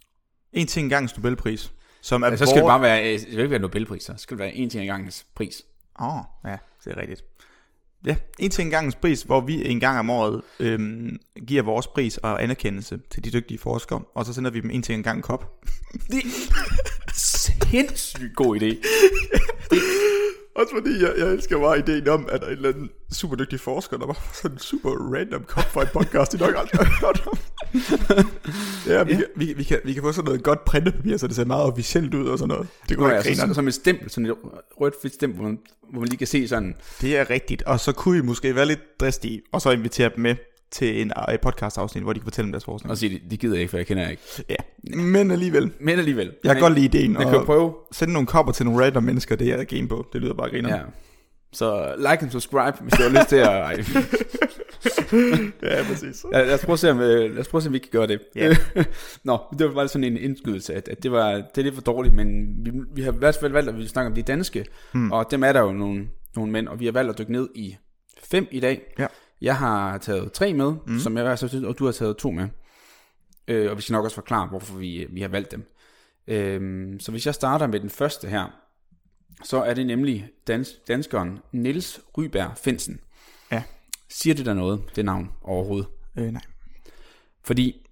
[0.53, 3.33] En ting gangens Nobelpris, som er Ja, så skal det vores- bare være, det skal
[3.39, 5.61] ikke være Nobelpriser, så skal det være en ting ad gangens pris.
[6.01, 7.23] Åh, oh, ja, det er rigtigt.
[8.05, 12.17] Ja, en ting gangens pris, hvor vi en gang om året øhm, giver vores pris
[12.17, 15.23] og anerkendelse til de dygtige forskere, og så sender vi dem en ting en gang
[15.23, 15.65] kop.
[16.11, 18.75] Det er sindssygt god idé.
[20.55, 23.35] Også fordi jeg, jeg elsker bare ideen om, at der er en eller anden super
[23.35, 25.41] dygtig forsker, der får sådan en super random
[25.81, 27.37] en podcast, de nok aldrig har hørt om.
[28.87, 29.17] ja, vi, ja.
[29.17, 31.63] Kan, vi, vi, kan, vi kan få sådan noget godt printepapir, så det ser meget
[31.63, 32.67] officielt ud og sådan noget.
[32.89, 33.55] Det kunne er være jeg så, grineren.
[33.55, 34.35] som et stempel, sådan et
[34.81, 35.59] rødt fedt stempel, hvor man,
[35.91, 38.65] hvor man lige kan se sådan, Det er rigtigt, og så kunne I måske være
[38.65, 40.35] lidt dristige, og så invitere dem med
[40.73, 42.91] til en øh, podcast-afsnit, hvor de kan fortælle om deres forskning.
[42.91, 44.21] og sige, det gider jeg ikke, for jeg kender ikke.
[44.49, 44.55] Ja,
[44.95, 45.71] men alligevel.
[45.79, 46.25] Men alligevel.
[46.43, 47.73] Jeg kan Men- godt lide ideen, Vi kan prøve.
[47.91, 50.05] sende nogle kopper til nogle random mennesker, det er jeg game på.
[50.13, 50.75] Det lyder bare griner.
[50.75, 50.81] Ja.
[51.51, 53.79] Så like and subscribe, hvis du har lyst til at...
[55.63, 56.25] Ja præcis.
[56.31, 57.79] Lad, lad, os prøve at se, om, øh, lad os prøve at se, om vi
[57.79, 58.19] kan gøre det.
[58.35, 58.55] Ja.
[59.23, 61.81] Nå, det var bare sådan en indskydelse, at, at det, var, det er lidt for
[61.81, 64.21] dårligt, men vi, vi har i hvert fald valgt, at vi vil snakke om de
[64.21, 65.11] danske, hmm.
[65.11, 67.49] og dem er der jo nogle, nogle mænd, og vi har valgt at dykke ned
[67.55, 67.75] i
[68.23, 68.81] fem i dag.
[68.99, 69.07] Ja.
[69.43, 70.99] Jeg har taget tre med, mm.
[70.99, 72.47] som jeg så synes, og du har taget to med.
[73.47, 75.71] Øh, og vi skal nok også forklare, hvorfor vi, vi har valgt dem.
[76.27, 78.45] Øhm, så hvis jeg starter med den første her,
[79.43, 82.99] så er det nemlig dans, danskeren Niels Ryberg Finsen.
[83.51, 83.63] Ja.
[84.09, 85.87] Siger det der noget, det navn overhovedet?
[86.17, 86.41] Øh, nej.
[87.43, 87.87] Fordi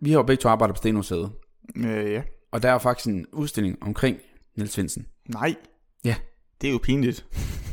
[0.00, 1.32] vi har jo begge to arbejdet på Stenmuseet,
[1.76, 2.22] Øh, ja.
[2.52, 4.18] og der er faktisk en udstilling omkring
[4.56, 5.06] Niels Finsen.
[5.28, 5.54] Nej.
[6.04, 6.16] Ja.
[6.60, 7.26] Det er jo pinligt.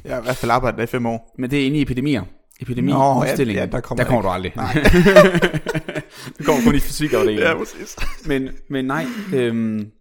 [0.04, 1.36] Jeg har i hvert fald arbejdet der i fem år.
[1.38, 2.24] Men det er inde i epidemier.
[2.62, 3.58] Epidemi Nå, ja, udstilling.
[3.60, 4.54] ja, der kommer der kommer du aldrig.
[4.56, 4.74] Nej.
[6.38, 7.58] du kommer kun i fysikafdelingen.
[7.58, 7.98] præcis.
[8.26, 9.92] men, men nej, øhm,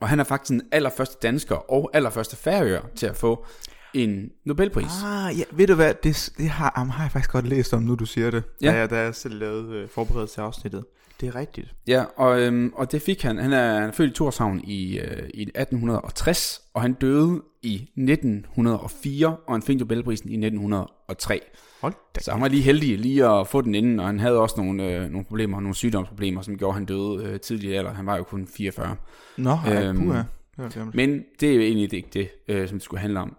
[0.00, 3.46] og han er faktisk den allerførste dansker og allerførste færøer til at få
[3.94, 4.90] en Nobelpris.
[5.04, 7.82] Ah, ja, ved du hvad, det, det har, um, har jeg faktisk godt læst om,
[7.82, 8.42] nu du siger det.
[8.62, 8.70] Ja.
[8.70, 10.84] Da, jeg, da jeg selv lavede øh, forberedelse til afsnittet.
[11.20, 11.74] Det er rigtigt.
[11.86, 13.38] Ja, og, øhm, og det fik han.
[13.38, 17.74] Han er, han er født i Torshavn i, øh, i 1860, og han døde i
[17.96, 21.40] 1904, og han fik Nobelprisen i 1903.
[21.80, 22.20] Hold da.
[22.20, 24.94] Så han var lige heldig lige at få den inden, og han havde også nogle,
[24.96, 27.92] øh, nogle problemer, nogle sygdomsproblemer, som gjorde, at han døde øh, tidligere alder.
[27.94, 28.96] Han var jo kun 44.
[29.36, 30.22] Nå, ej, Øhm, puha.
[30.58, 30.94] Det.
[30.94, 33.36] Men det er jo egentlig ikke det, øh, som det skulle handle om.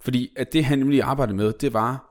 [0.00, 2.04] Fordi at det, han nemlig arbejdede med, det var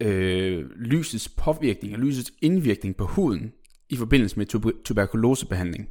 [0.00, 3.52] øh, lysets påvirkning og lysets indvirkning på huden
[3.88, 5.88] i forbindelse med tuber- tuberkulosebehandling.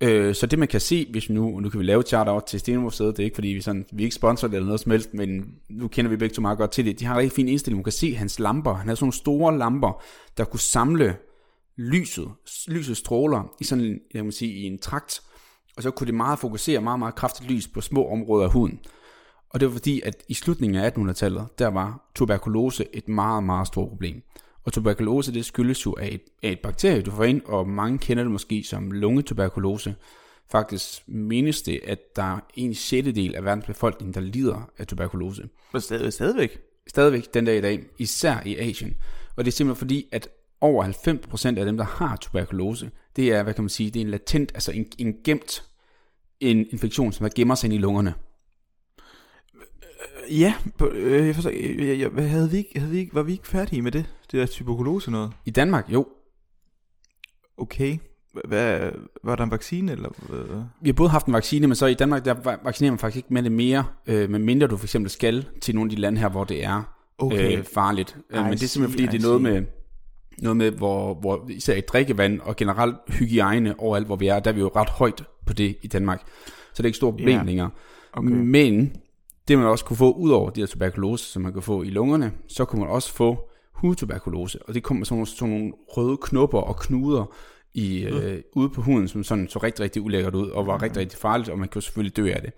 [0.00, 2.40] Øh, så det man kan se, hvis vi nu, nu kan vi lave et charter
[2.40, 4.92] til Stenmuseet, det er ikke fordi vi, sådan, vi er ikke sponsorer eller noget som
[4.92, 7.00] helst, men nu kender vi begge to meget godt til det.
[7.00, 8.74] De har en rigtig fin indstilling, man kan se hans lamper.
[8.74, 10.02] Han havde sådan nogle store lamper,
[10.36, 11.16] der kunne samle
[11.76, 12.28] lyset,
[12.68, 15.20] lysets stråler i sådan jeg må sige, i en trakt,
[15.76, 18.80] og så kunne det meget fokusere meget, meget kraftigt lys på små områder af huden.
[19.50, 23.66] Og det var fordi, at i slutningen af 1800-tallet, der var tuberkulose et meget, meget
[23.66, 24.22] stort problem.
[24.70, 27.98] Og tuberkulose, det skyldes jo af et, af et bakterie, du får ind, og mange
[27.98, 29.94] kender det måske som lungetuberkulose.
[30.50, 35.48] Faktisk menes det, at der er en sjettedel af verdens befolkning, der lider af tuberkulose.
[35.72, 36.58] Men stadig, stadigvæk.
[36.88, 38.96] Stadigvæk den dag i dag, især i Asien.
[39.36, 40.28] Og det er simpelthen fordi, at
[40.60, 40.84] over
[41.54, 44.10] 90% af dem, der har tuberkulose, det er, hvad kan man sige, det er en
[44.10, 45.64] latent, altså en, en gemt
[46.40, 48.14] en infektion, som der gemmer sig ind i lungerne.
[50.30, 50.54] Ja,
[50.92, 51.50] øh, jeg forstår,
[51.84, 54.04] jeg, jeg, hvad havde vi ikke, havde vi ikke, var vi ikke færdige med det?
[54.32, 55.32] Det der tuberkulose noget?
[55.46, 56.06] I Danmark, jo,
[57.56, 57.98] Okay.
[58.48, 58.90] Hvad,
[59.24, 60.62] var der en vaccine, eller hvad?
[60.80, 63.16] vi har både haft en vaccine, men så i Danmark, der va- vaccinerer man faktisk
[63.16, 66.20] ikke med det mere, øh, medmindre du for eksempel skal til nogle af de lande
[66.20, 66.82] her, hvor det er
[67.18, 67.58] Okay.
[67.58, 68.16] øh, farligt.
[68.30, 69.62] Øh, I Men det er simpelthen fordi, I det er noget med,
[70.38, 74.50] noget med hvor, hvor især i drikkevand og generelt hygiejne overalt, hvor vi er, der
[74.50, 76.20] er vi jo ret højt på det i Danmark.
[76.72, 77.42] Så det er ikke stort problem Ja.
[77.44, 77.70] længere.
[78.12, 78.28] Okay.
[78.28, 78.92] Men
[79.50, 81.90] det man også kunne få, ud over de her tuberkulose, som man kan få i
[81.90, 84.58] lungerne, så kunne man også få hudtuberkulose.
[84.68, 87.24] Og det kommer sådan nogle, sådan nogle røde knopper og knuder
[87.74, 91.00] i, øh, ude på huden, som sådan så rigtig, rigtig ulækkert ud, og var rigtig,
[91.00, 92.52] rigtig farligt, og man kan jo selvfølgelig dø af det.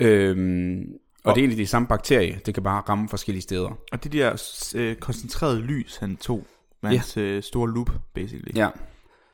[0.00, 0.84] Øhm,
[1.24, 3.78] og, Og- det er egentlig de samme bakterier, det kan bare ramme forskellige steder.
[3.92, 4.42] Og det der
[4.74, 6.46] øh, koncentrerede lys, han tog
[6.82, 6.96] med Ja.
[6.96, 8.56] hans øh, store loop, basically.
[8.56, 8.68] Ja,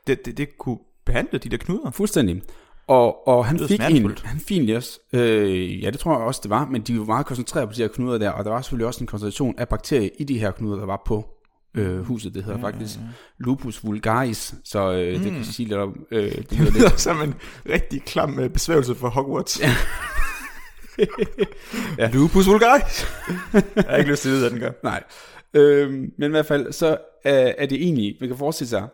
[0.07, 1.91] Det, det, det kunne behandle de der knuder.
[1.91, 2.41] fuldstændig.
[2.89, 6.39] Og, og han fik en, han fik egentlig også, øh, ja det tror jeg også
[6.43, 8.61] det var, men de var meget koncentreret på de her knuder der, og der var
[8.61, 11.25] selvfølgelig også en koncentration af bakterier i de her knuder, der var på
[11.77, 12.33] øh, huset.
[12.33, 13.09] Det hedder ja, faktisk ja, ja.
[13.37, 15.23] lupus vulgaris, så øh, mm.
[15.23, 17.35] det kan sige lidt om, øh, det Det lyder lidt som en
[17.69, 19.61] rigtig klam øh, besvævelse for Hogwarts.
[19.61, 19.69] Ja.
[21.97, 22.09] Ja.
[22.13, 23.07] Lupus vulgaris.
[23.53, 24.71] jeg har ikke lyst til at vide, hvad den gør.
[24.83, 25.03] Nej.
[25.53, 28.87] Øhm, men i hvert fald, så er, er det egentlig, man kan forestille sig,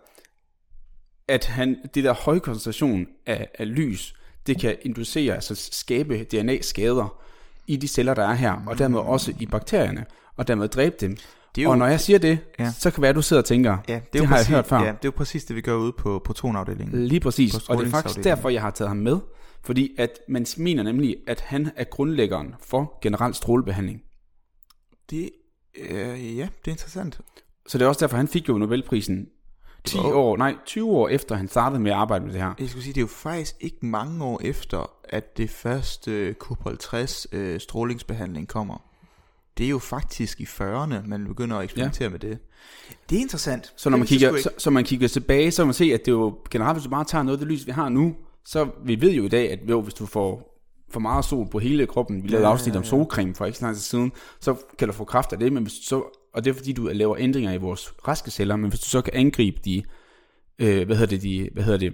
[1.28, 4.16] at han, det der høje koncentration af, af lys,
[4.48, 7.22] det kan inducere, altså skabe DNA-skader
[7.68, 10.06] i de celler, der er her, og dermed også i bakterierne,
[10.38, 11.18] og dermed dræbe dem.
[11.56, 12.72] Det er jo- og når jeg siger det, Ja.
[12.72, 14.50] så kan være, at du sidder og tænker, Ja, det, er det jo har præcis,
[14.50, 14.78] jeg hørt før.
[14.80, 17.08] Ja, det er jo præcis det, vi gør ude på protonafdelingen.
[17.08, 19.18] Lige præcis, På og det er faktisk derfor, jeg har taget ham med,
[19.64, 24.02] fordi at man mener nemlig, at han er grundlæggeren for generel strålebehandling.
[25.10, 25.30] Det,
[25.90, 27.20] øh, ja, det er interessant.
[27.68, 29.28] Så det er også derfor, han fik jo Nobelprisen
[29.86, 32.54] 10 var- år, nej, 20 år efter han startede med at arbejde med det her.
[32.60, 36.36] Jeg skulle sige, det er jo faktisk ikke mange år efter, at det første øh,
[36.44, 38.78] Copol-60 øh, strålingsbehandling kommer.
[39.58, 42.10] Det er jo faktisk i 40'erne, man begynder at eksperimentere ja.
[42.10, 42.38] med det.
[43.10, 43.74] Det er interessant.
[43.76, 46.38] Så når man kigger, så, så man kigger tilbage, så man se, at det jo
[46.52, 49.12] generelt, hvis du bare tager noget af det lys, vi har nu, så vi ved
[49.12, 50.55] jo i dag, at jo, hvis du får
[50.92, 52.90] for meget sol på hele kroppen, vi lavede Ja, afsnit ja, om ja.
[52.90, 55.84] solcreme for ikke tid siden, så kan du få kraft af det, men hvis du
[55.84, 58.86] så, og det er fordi, du laver ændringer i vores raske celler, men hvis du
[58.90, 59.84] så kan angribe de,
[60.60, 61.94] øh, hvad hedder det, de, hvad hedder det,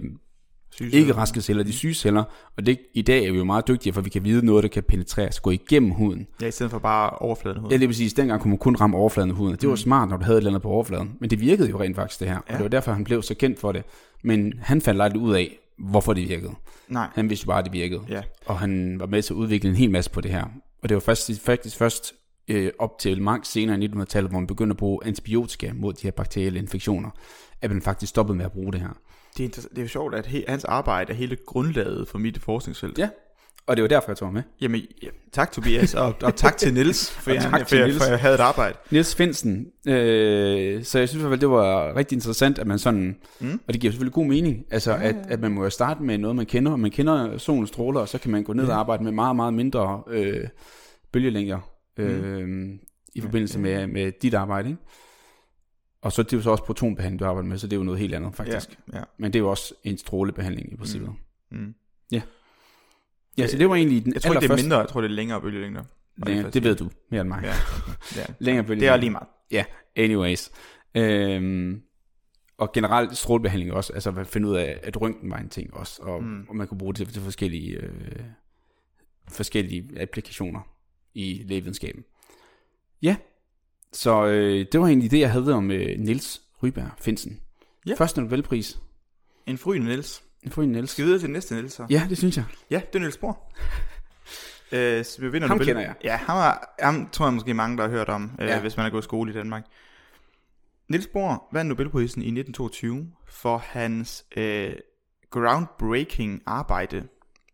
[0.74, 2.24] Syge ikke raske celler, de syge celler,
[2.58, 4.70] og det, i dag er vi jo meget dygtige, for vi kan vide noget, der
[4.70, 6.28] kan penetreres, gå igennem huden.
[6.42, 7.70] Ja, i stedet for bare overfladen hud.
[7.70, 8.14] Ja, lige præcis.
[8.14, 9.56] Dengang kunne man kun ramme overfladen af huden.
[9.56, 11.12] Det var smart, når du havde et eller andet på overfladen.
[11.20, 12.34] Men det virkede jo rent faktisk, det her.
[12.34, 12.42] Ja.
[12.50, 12.54] Ja.
[12.54, 13.84] Og det var derfor, han blev så kendt for det.
[14.24, 15.58] Men han fandt aldrig ud af,
[15.90, 16.54] hvorfor det virkede.
[16.88, 17.08] Nej.
[17.16, 18.02] Han vidste bare, at det virkede.
[18.10, 18.22] Ja.
[18.46, 20.44] Og han var med til at udvikle en hel masse på det her.
[20.84, 22.14] Og det var faktisk, faktisk først
[22.48, 26.04] øh, op til langt senere i 1900-tallet, hvor man begyndte at bruge antibiotika mod de
[26.04, 27.10] her bakterielle infektioner,
[27.62, 28.90] at man faktisk stoppede med at bruge det her.
[29.38, 32.40] Det er, det er jo sjovt, at he- hans arbejde er hele grundlaget for mit
[32.42, 32.98] forskningsfelt.
[33.00, 33.10] Ja.
[33.68, 34.44] Og det var derfor, jeg tog med.
[34.62, 37.88] Jamen, ja, tak Tobias, og, og tak til Nils for, jeg, tak for, til jeg,
[37.88, 38.04] Niels.
[38.04, 38.78] for jeg havde et arbejde.
[38.92, 39.68] Niels Finsen.
[39.88, 43.48] Øh, så jeg synes i hvert fald, det var rigtig interessant, at man sådan, Mm.
[43.48, 43.60] mm.
[43.68, 46.36] og det giver selvfølgelig god mening, altså at, at man må jo starte med noget,
[46.36, 49.04] man kender, og man kender solens stråler, og så kan man gå ned og arbejde
[49.04, 50.48] med meget, meget mindre øh,
[51.12, 51.60] bølgelængder
[51.98, 52.80] øh, mm.
[53.16, 54.82] i forbindelse med, med dit arbejde, ikke?
[56.02, 57.84] Og så det er jo så også protonbehandling, du arbejder med, så det er jo
[57.84, 58.70] noget helt andet faktisk.
[58.94, 59.04] Ja, ja.
[59.20, 61.10] Men det er jo også en strålebehandling i princippet.
[61.52, 61.58] Mm.
[61.58, 61.74] Mm.
[62.12, 62.22] Ja,
[63.48, 65.16] så det var egentlig den Jeg tror det er allerførste- mindre, jeg tror, det er
[65.16, 65.84] længere bølgelængder.
[66.26, 66.70] Længere, først det sige.
[66.70, 67.42] ved du mere end mig.
[67.44, 67.54] Ja,
[68.22, 68.26] ja.
[68.40, 68.94] Længere Det bølgelængder.
[68.94, 69.28] er lige meget.
[69.52, 70.52] Ja, anyways.
[70.96, 71.82] Øhm,
[72.58, 76.02] og generelt strålebehandling også, altså at finde ud af, at røntgen var en ting også,
[76.04, 76.46] og, Mm.
[76.50, 77.92] og man kunne bruge det til, til forskellige, øh,
[79.30, 80.60] forskellige applikationer
[81.14, 82.04] i lægevidenskaben.
[83.02, 83.16] Ja,
[83.94, 87.40] så øh, det var egentlig det, jeg havde om øh, Niels Ryberg Finsen.
[87.88, 87.94] Ja.
[87.98, 88.80] Første Nobelpris.
[89.48, 90.24] En frygende Niels.
[90.48, 90.90] For en Niels.
[90.92, 91.86] Skal vi videre til den næste Niels så?
[91.90, 92.46] Ja, det synes jeg.
[92.70, 93.38] Ja, det er Niels Bohr.
[94.72, 95.96] øh, så vi vinder Ham Nobel- kender jeg.
[96.04, 98.62] Ja, ham, er, ham tror jeg måske mange, der har hørt om, øh, Ja.
[98.62, 99.66] hvis man har gået i skole i Danmark.
[100.90, 104.74] Niels Bohr vandt Nobelprisen i 1922 for hans øh,
[105.30, 107.08] groundbreaking arbejde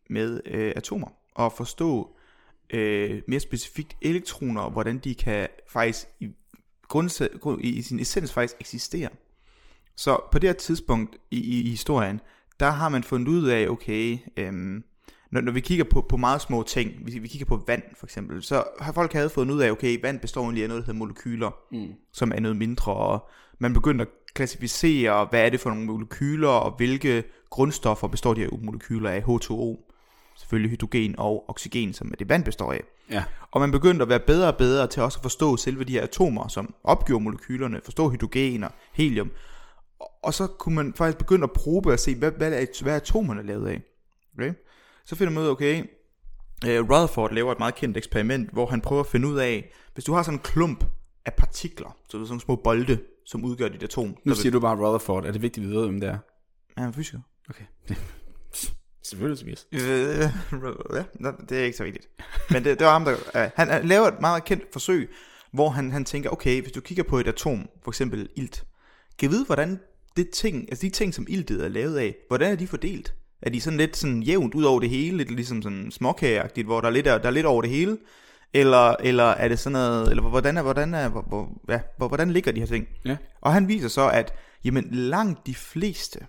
[0.10, 2.16] med øh, atomer og forstå
[2.70, 6.30] øh, mere specifikt elektroner, og hvordan de kan faktisk i,
[6.88, 9.10] grundsæt, grund, i, i sin essens faktisk eksistere.
[9.96, 12.22] Så på det her tidspunkt i, i, i historien,
[12.60, 14.84] der har man fundet ud af, okay, øhm,
[15.32, 18.06] når, når vi kigger på, på meget små ting, vi, vi kigger på vand for
[18.06, 20.86] eksempel, så har folk havde fundet ud af, okay, vand består egentlig af noget, der
[20.86, 21.88] hedder molekyler, Mm.
[22.14, 26.48] som er noget mindre, og man begynder at klassificere, hvad er det for nogle molekyler,
[26.48, 29.94] og hvilke grundstoffer består de her molekyler af, H2O,
[30.38, 32.84] selvfølgelig hydrogen og oxygen, som er det vand består af.
[33.12, 33.24] Ja.
[33.52, 36.04] Og man begyndte at være bedre og bedre til også at forstå selve de her
[36.04, 39.32] atomer, som opgjorde molekylerne, forstå hydrogen og helium.
[40.00, 42.98] Og- så kunne man faktisk begynde at probe og se, hvad, hvad, er, hvad er
[42.98, 43.82] atomerne lavet af.
[44.38, 44.54] Okay?
[45.06, 45.82] Så finder man ud af, okay,
[46.66, 50.06] uh, Rutherford laver et meget kendt eksperiment, hvor han prøver at finde ud af, hvis
[50.06, 50.86] du har sådan en klump
[51.26, 54.18] af partikler, så det er sådan små bolde, som udgør dit atom.
[54.26, 55.26] Nu siger du bare Rutherford.
[55.26, 56.18] Er det vigtigt, at vi ved, hvem det er?
[56.78, 57.20] Ja, han er fysiker.
[57.50, 57.66] Okay.
[59.04, 59.58] Selvfølgelig.
[59.72, 59.80] Øh,
[60.94, 62.08] ja, det er ikke så vigtigt.
[62.50, 63.50] Men det, det var ham, der...
[63.56, 65.10] Han, han laver et meget kendt forsøg,
[65.54, 68.66] hvor han, han tænker, okay, hvis du kigger på et atom, for eksempel ilt,
[69.20, 69.80] kan vide, hvordan
[70.18, 73.14] det ting, altså de ting, som iltet er lavet af, hvordan er de fordelt?
[73.42, 76.82] Er de sådan lidt sådan jævnt ud over det hele, lidt ligesom sådan småkageagtigt, hvor
[76.82, 77.98] der er lidt, der er lidt over det hele?
[78.54, 82.08] Eller, eller er det sådan noget, eller hvordan, er, hvordan, er, hvor, hvor, ja, hvor,
[82.08, 82.88] hvordan ligger de her ting?
[83.06, 83.18] Ja.
[83.42, 86.20] Og han viser så, at jamen, langt de fleste,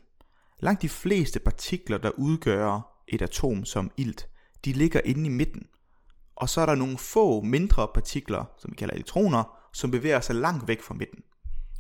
[0.61, 4.29] langt de fleste partikler, der udgør et atom som ilt,
[4.64, 5.62] de ligger inde i midten.
[6.37, 10.35] Og så er der nogle få mindre partikler, som vi kalder elektroner, som bevæger sig
[10.35, 11.22] langt væk fra midten.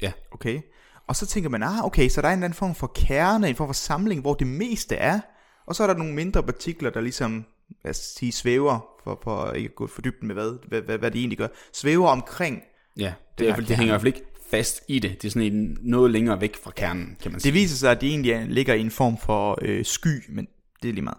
[0.02, 0.12] Ja.
[0.30, 0.60] Okay?
[1.08, 3.48] Og så tænker man, ah, okay, så der er en eller anden form for kerne,
[3.48, 5.20] en form for samling, hvor det meste er,
[5.66, 7.44] og så er der nogle mindre partikler, der ligesom,
[7.84, 10.98] lad os sige, svæver, for, for ikke at gå for dybden med hvad, hvad, hvad,
[10.98, 12.62] hvad de egentlig gør, svæver omkring.
[12.98, 15.22] Ja, det, er, det hænger i hvert fald ikke fast i det.
[15.22, 17.52] Det er sådan en noget længere væk fra kernen, kan man sige.
[17.52, 20.46] Det viser sig, at de egentlig er- ligger i en form for øh, sky, men
[20.82, 21.18] det er lige meget.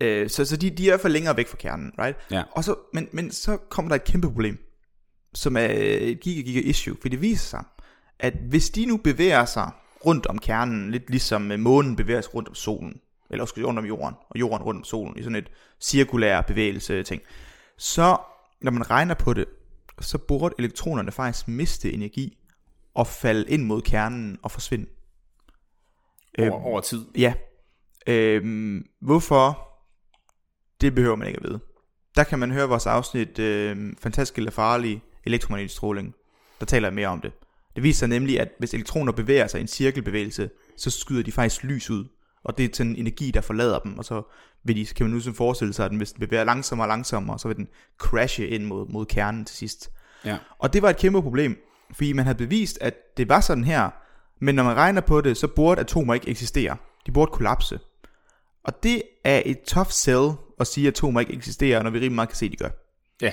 [0.00, 2.18] Øh, så så de, de er i hvert fald længere væk fra kernen, right?
[2.30, 2.42] Ja.
[2.52, 4.58] Og så, men, men så kommer der et kæmpe problem,
[5.34, 7.64] som er et giga, giga issue, for det viser sig,
[8.22, 9.70] at hvis de nu bevæger sig
[10.06, 13.78] rundt om kernen, lidt ligesom øh, månen bevæger sig rundt om solen, eller også rundt
[13.78, 17.22] om jorden, og jorden rundt om solen, i sådan et cirkulær bevægelse ting,
[17.76, 18.16] så
[18.60, 19.44] når man regner på det,
[20.00, 22.38] så burde elektronerne faktisk miste energi
[22.94, 24.86] og falde ind mod kernen og forsvinde.
[26.38, 27.04] over, over tid.
[27.18, 27.34] Ja.
[28.06, 29.68] Øhm, hvorfor?
[30.80, 31.60] Det behøver man ikke at vide.
[32.16, 36.14] Der kan man høre vores afsnit øh, Fantastisk eller farlig elektromagnetisk stråling.
[36.60, 37.32] Der taler jeg mere om det.
[37.74, 41.32] Det viser sig nemlig, at hvis elektroner bevæger sig i en cirkelbevægelse, så skyder de
[41.32, 42.04] faktisk lys ud.
[42.44, 44.22] Og det er sådan en energi, der forlader dem, og så
[44.64, 46.88] vil de, kan man nu sådan forestille sig, at den, hvis den bevæger langsommere og
[46.88, 49.90] langsommere, så vil den crashe ind mod, mod kernen til sidst.
[50.24, 50.38] Ja.
[50.58, 51.56] Og det var et kæmpe problem,
[51.92, 53.90] fordi man havde bevist, at det var sådan her,
[54.40, 56.76] men når man regner på det, så burde atomer ikke eksistere.
[57.06, 57.78] De burde kollapse.
[58.64, 60.30] Og det er et tough sell
[60.60, 62.68] at sige, at atomer ikke eksisterer, når vi rimelig meget kan se, at de gør.
[63.22, 63.32] Ja.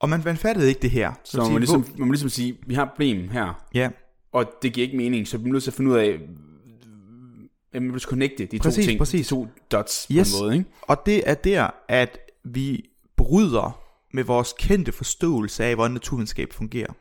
[0.00, 1.12] Og man, man fattede ikke det her.
[1.24, 3.90] Så man må, ligesom, man må ligesom sige, vi har et problem her, Ja,
[4.32, 6.18] og det giver ikke mening, så vi er nødt til at finde ud af,
[7.72, 9.26] at man vil connecte de Præcis, to ting, præcis.
[9.26, 10.32] de to dots Yes.
[10.32, 10.70] på en måde, ikke?
[10.82, 12.84] og det er der, at vi
[13.16, 13.80] bryder
[14.14, 16.92] med vores kendte forståelse af, hvordan naturvidenskab fungerer.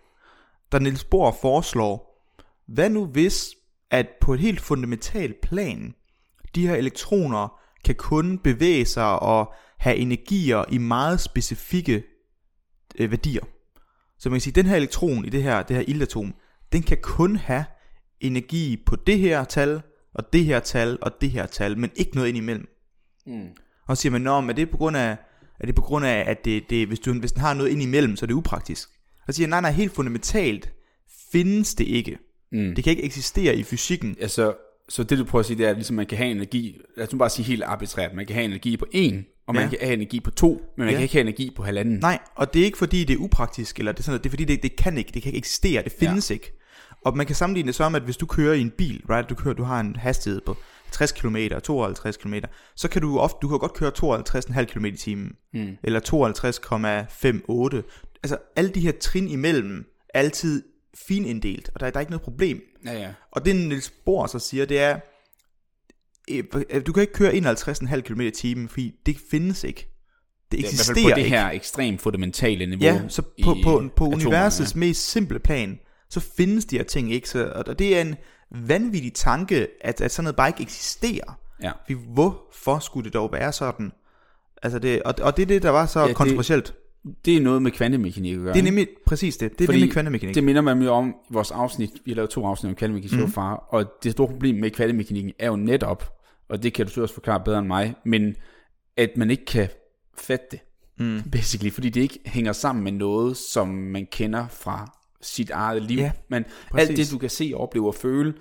[0.72, 2.24] Der Niels Bohr foreslår,
[2.68, 3.50] hvad nu hvis,
[3.92, 5.94] at på et helt fundamentalt plan,
[6.56, 12.04] de her elektroner kan kun bevæge sig og have energier i meget specifikke
[13.00, 13.44] øh, værdier.
[14.20, 16.34] Så man kan sige, at den her elektron i det her, det her iltatom,
[16.74, 17.66] den kan kun have
[18.20, 19.82] energi på det her tal,
[20.14, 22.68] og det her tal, og det her tal, men ikke noget ind imellem.
[23.26, 23.48] Mm.
[23.88, 25.18] Og så siger man, men er det på grund af,
[25.60, 27.82] er det på grund af at det, det, hvis, du, hvis den har noget ind
[27.82, 28.90] imellem, så er det upraktisk?
[29.28, 30.74] Og så siger jeg, nej, nej, helt fundamentalt
[31.32, 32.18] findes det ikke.
[32.52, 32.76] Mm.
[32.76, 34.16] Det kan ikke eksistere i fysikken.
[34.22, 34.54] Altså,
[34.90, 37.08] så det du prøver at sige, det er, at ligesom man kan have energi, lad
[37.08, 39.70] os nu bare sige helt arbitrært, man kan have energi på en, og man Ja.
[39.70, 40.94] kan have energi på to, men man Ja.
[40.94, 42.00] kan ikke have energi på halvanden.
[42.00, 44.30] Nej, og det er ikke fordi, det er upraktisk, eller det er, sådan, noget, det
[44.30, 46.34] er fordi, det, det kan ikke, det kan ikke eksistere, det findes ja.
[46.34, 46.54] ikke.
[47.06, 49.36] Og man kan sammenligne det som, at hvis du kører i en bil, right, du,
[49.36, 50.58] kører, du har en hastighed på
[50.92, 52.34] 60 km, 52 km,
[52.76, 55.68] så kan du ofte, du kan godt køre 52,5 km i timen, Mm.
[55.84, 57.84] eller 52,58.
[58.24, 60.64] Altså alle de her trin imellem altid
[61.08, 62.62] fininddelt, og der, er- der er ikke noget problem.
[62.86, 63.10] Ja, ja.
[63.32, 65.00] Og det Niels Bohr så siger, det er,
[66.32, 66.44] øh,
[66.88, 69.96] du kan ikke køre 51,5 km i timen, fordi det findes ikke.
[70.52, 71.30] Det eksisterer fald på det ikke.
[71.30, 72.84] her ekstremt fundamentale niveau.
[72.86, 76.84] Ja, så på, i på, på atomerne, universets mest simple plan, så findes de her
[76.84, 77.30] ting ikke.
[77.30, 78.16] Så, og det er en
[78.52, 81.40] vanvittig tanke, at, at sådan noget bare ikke eksisterer.
[81.64, 81.72] Ja.
[81.86, 83.92] Fordi hvorfor skulle det dog være sådan?
[84.64, 86.74] Altså det, og, og det er det, der var så Ja, ja, kontroversielt.
[87.26, 88.54] Det, er noget med kvantemekanik at gøre.
[88.54, 89.52] det er nemlig præcis det.
[89.52, 90.36] Det er Fordi nemlig kvantemekanik.
[90.36, 93.26] Det minder mig jo om i vores afsnit, vi har lavet to afsnit om kvantemekanik
[93.26, 93.32] mm.
[93.32, 96.14] far, og det store problem med kvantemekanikken er jo netop,
[96.50, 98.36] og det kan du så også forklare bedre end mig, men
[98.98, 99.68] at man ikke kan
[100.18, 100.60] fatte det,
[101.00, 101.22] Mm.
[101.32, 105.98] basically, fordi det ikke hænger sammen med noget, som man kender fra sit eget liv.
[105.98, 106.90] Ja, men præcis.
[106.90, 108.34] alt det, du kan se, opleve og føle,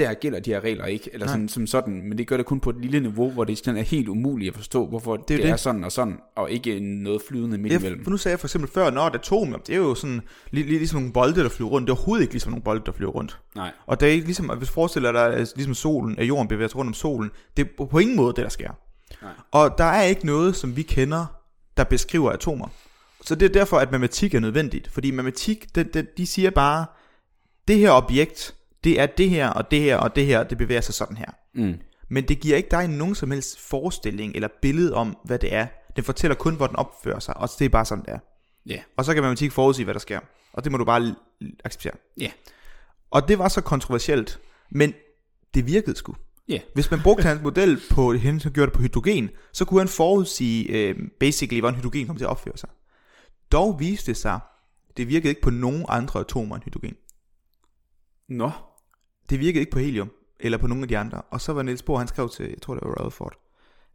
[0.00, 2.60] der gælder de her regler ikke, eller sådan, som sådan, men det gør det kun
[2.60, 5.36] på et lille niveau, hvor det sådan er helt umuligt at forstå, hvorfor det, er
[5.36, 5.50] det det.
[5.50, 8.04] er sådan og sådan, og ikke noget flydende midt Ja, imellem.
[8.04, 10.20] for nu sagde jeg for eksempel før, når et atom, det er jo sådan,
[10.50, 11.86] lige, lige ligesom nogle bolde, der flyver rundt.
[11.86, 13.38] Det er overhovedet ikke ligesom nogle bolde, der flyver rundt.
[13.56, 13.70] Nej.
[13.86, 16.68] Og det er ikke ligesom, hvis du forestiller dig, at ligesom solen, at jorden bevæger
[16.68, 18.70] sig rundt om solen, det er på ingen måde det, der sker.
[19.22, 19.32] Nej.
[19.52, 21.26] Og der er ikke noget, som vi kender,
[21.76, 22.68] der beskriver atomer.
[23.24, 24.88] Så det er derfor, at matematik er nødvendigt.
[24.92, 26.86] Fordi matematik, det, det, de siger bare,
[27.68, 28.54] det her objekt,
[28.84, 31.30] det er det her, og det her, og det her, det bevæger sig sådan her.
[31.54, 31.74] Mm.
[32.08, 35.66] Men det giver ikke dig nogen som helst forestilling eller billede om, hvad det er.
[35.96, 38.18] Den fortæller kun, hvor den opfører sig, og det er bare sådan, det er.
[38.66, 38.82] Ja.
[38.96, 40.20] Og så kan matematik forudsige, hvad der sker.
[40.52, 41.14] Og det må du bare
[41.64, 41.92] acceptere.
[42.20, 42.30] Ja.
[43.10, 44.94] Og det var så kontroversielt, men
[45.54, 46.14] det virkede sgu.
[46.48, 46.60] Ja.
[46.74, 49.88] Hvis man brugte hans model på, han som gjorde det på hydrogen, så kunne han
[49.88, 52.68] forudsige øh, basically, hvordan hydrogen kom til at opføre sig.
[53.52, 54.40] Dog viste det sig,
[54.96, 56.94] det virkede ikke på nogen andre atomer end hydrogen.
[58.28, 58.50] Nå.
[59.30, 60.10] Det virkede ikke på helium,
[60.40, 61.22] eller på nogen af de andre.
[61.30, 63.38] Og så var Niels Bohr, han skrev til, jeg tror det var Rutherford,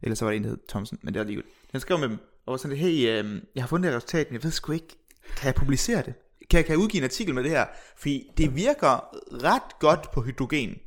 [0.02, 2.08] eller så var det en, der hed Thomson, men det er lige Han skrev med
[2.08, 4.44] dem, og var sådan lidt, hey, øh, jeg har fundet det her resultat, men jeg
[4.44, 4.98] ved sgu ikke,
[5.36, 6.14] kan jeg publicere det?
[6.50, 7.66] Kan jeg, kan jeg udgive en artikel med det her?
[7.96, 10.78] Fordi det virker ret godt på hydrogen,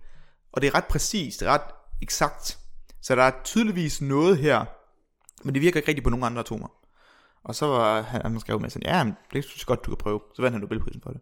[0.51, 1.61] og det er ret præcist, ret
[2.01, 2.59] eksakt.
[3.01, 4.65] Så der er tydeligvis noget her,
[5.43, 6.67] men det virker ikke rigtigt på nogen andre atomer.
[7.43, 9.91] Og så var han, han skrev med sådan, ja, men det synes jeg godt, du
[9.91, 10.21] kan prøve.
[10.35, 11.21] Så vandt han Nobelprisen for det.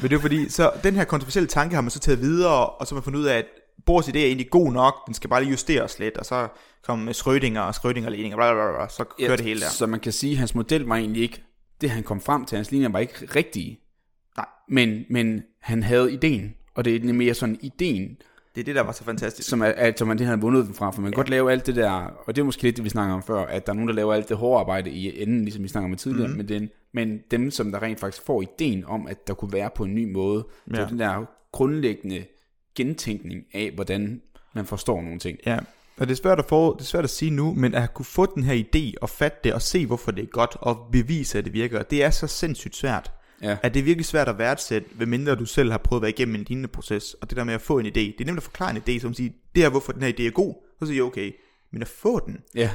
[0.00, 2.86] Men det er fordi, så den her kontroversielle tanke har man så taget videre, og
[2.86, 3.46] så har man fundet ud af, at
[3.86, 6.48] Bohrs idé er egentlig god nok, den skal bare lige justeres lidt, og så
[6.82, 9.68] kommer Schrödinger og Schrödinger-ligninger, bla, bla, bla, så kører ja, det hele der.
[9.68, 11.42] Så man kan sige, at hans model var egentlig ikke,
[11.80, 13.80] det han kom frem til, hans linjer var ikke rigtige.
[14.36, 14.46] Nej.
[14.68, 18.16] Men, men han havde ideen, og det er mere sådan ideen,
[18.58, 19.48] det er det, der var så fantastisk.
[19.48, 21.18] Som, at, som man det havde vundet den fra, for man kan ja.
[21.18, 21.90] godt lave alt det der,
[22.26, 23.94] og det er måske lidt det, vi snakker om før, at der er nogen, der
[23.94, 26.36] laver alt det hårde arbejde i enden, ligesom vi snakker om tidligere, mm.
[26.36, 29.70] men, den, men dem, som der rent faktisk får ideen om, at der kunne være
[29.74, 30.72] på en ny måde, ja.
[30.72, 32.24] det er den der grundlæggende
[32.74, 34.22] gentænkning af, hvordan
[34.54, 35.38] man forstår nogle ting.
[35.46, 35.58] Ja,
[35.98, 38.06] og det er, svært at få, det er svært at sige nu, men at kunne
[38.06, 41.38] få den her idé og fatte det og se, hvorfor det er godt og bevise,
[41.38, 43.10] at det virker, det er så sindssygt svært.
[43.42, 43.56] Ja.
[43.62, 46.10] At det er virkelig svært at værdsætte, ved mindre du selv har prøvet at være
[46.10, 47.14] igennem en lignende proces.
[47.14, 49.00] Og det der med at få en idé, det er nemt at forklare en idé,
[49.00, 50.54] som siger, det er hvorfor den her idé er god.
[50.78, 51.32] Så siger jeg, okay,
[51.70, 52.40] men at få den.
[52.54, 52.70] Ja.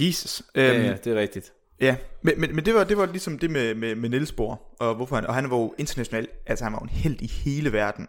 [0.00, 0.42] Jesus.
[0.54, 1.52] Ja, um, ja, det er rigtigt.
[1.80, 4.76] Ja, men, men, men det, var, det var ligesom det med, med, med Niels Bohr,
[4.80, 7.26] og, hvorfor han, og han var jo international, altså han var jo en held i
[7.26, 8.08] hele verden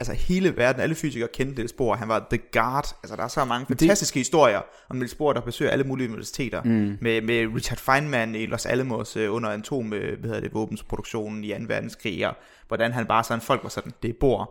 [0.00, 3.28] altså hele verden, alle fysikere kendte Niels Bohr, han var the guard, altså der er
[3.28, 4.20] så mange fantastiske det...
[4.20, 6.98] historier om Niels Bohr, der besøger alle mulige universiteter, mm.
[7.00, 11.44] med, med Richard Feynman i Los Alamos uh, under atom, uh, hvad hedder det, våbensproduktionen
[11.44, 11.54] i 2.
[11.68, 12.34] verdenskrig, og
[12.68, 14.50] hvordan han bare sådan, folk var sådan, det er Bohr,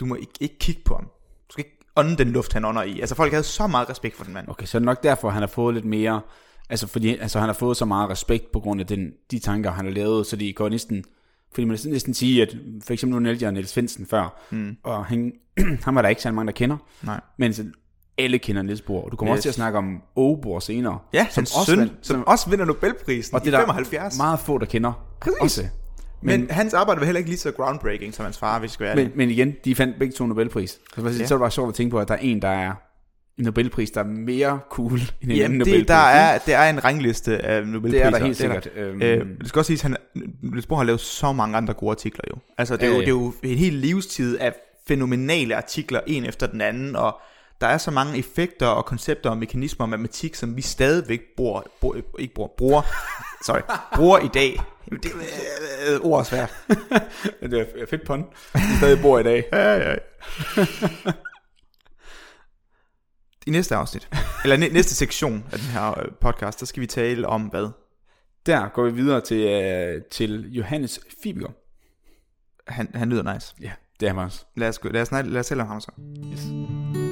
[0.00, 1.04] du må ikke, ikke kigge på ham,
[1.48, 4.16] du skal ikke ånde den luft, han ånder i, altså folk havde så meget respekt
[4.16, 4.48] for den mand.
[4.48, 6.20] Okay, så nok derfor, han har fået lidt mere,
[6.70, 9.70] altså fordi altså, han har fået så meget respekt på grund af den, de tanker,
[9.70, 11.04] han har lavet, så de går næsten
[11.52, 14.76] fordi man kan næsten sige, at for eksempel nu nævnte jeg Niels Finsen før, mm.
[14.82, 15.32] og han,
[15.84, 16.76] han var der ikke så mange, der kender.
[17.02, 17.20] Nej.
[17.38, 17.64] Men så
[18.18, 19.08] alle kender Niels Bohr.
[19.08, 19.38] Du kommer yes.
[19.38, 20.98] også til at snakke om Ågebor senere.
[21.12, 24.14] Ja, som også, søn, som, som også vinder Nobelprisen og det i 75.
[24.16, 24.92] Der meget få, der kender.
[25.20, 25.40] Præcis.
[25.40, 25.62] Også.
[26.22, 28.72] Men, men hans arbejde var heller ikke lige så groundbreaking som hans far, hvis vi
[28.72, 30.70] skal være men, men igen, de fandt begge to Nobelpris.
[30.94, 31.12] Så, ja.
[31.12, 32.72] så er det bare sjovt at tænke på, at der er en, der er
[33.38, 35.86] en Nobelpris, der er mere cool end en ja, anden det, Nobelpris.
[35.86, 37.98] Der er, det er en rangliste af Nobelpriser.
[37.98, 38.68] Det er der helt sikkert.
[38.74, 38.88] Der.
[38.88, 39.02] Øhm.
[39.02, 39.96] Øh, det skal også sige, at han,
[40.42, 42.38] Niels Bohr har lavet så mange andre gode artikler jo.
[42.58, 44.54] Altså det er, ja, jo, det er jo en hel livstid af
[44.88, 47.20] fænomenale artikler, en efter den anden, og
[47.60, 51.62] der er så mange effekter og koncepter og mekanismer og matematik, som vi stadigvæk bruger,
[51.80, 52.82] bruger ikke bruger, bruger,
[53.46, 53.60] sorry,
[53.94, 54.60] bruger i dag.
[55.02, 56.54] Det er øh, ord svært.
[57.40, 58.24] det er fedt pun.
[58.54, 59.44] Vi stadig bor i dag.
[59.52, 59.94] ja, ja.
[63.48, 64.08] I næste afsnit,
[64.44, 67.68] eller næste sektion af den her øh, podcast, der skal vi tale om hvad?
[68.46, 71.48] Der går vi videre til, uh, til Johannes Fibiger.
[72.66, 73.54] Han, han lyder nice.
[73.60, 74.44] Ja, det er han også.
[74.56, 75.90] Lad os, lad os, lad os tale om ham så.
[76.32, 77.07] Yes.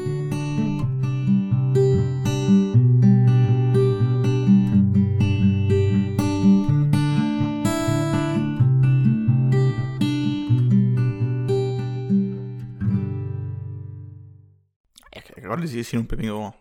[15.47, 16.57] Kan godt lige sige, at jeg siger nogle bevingede ord.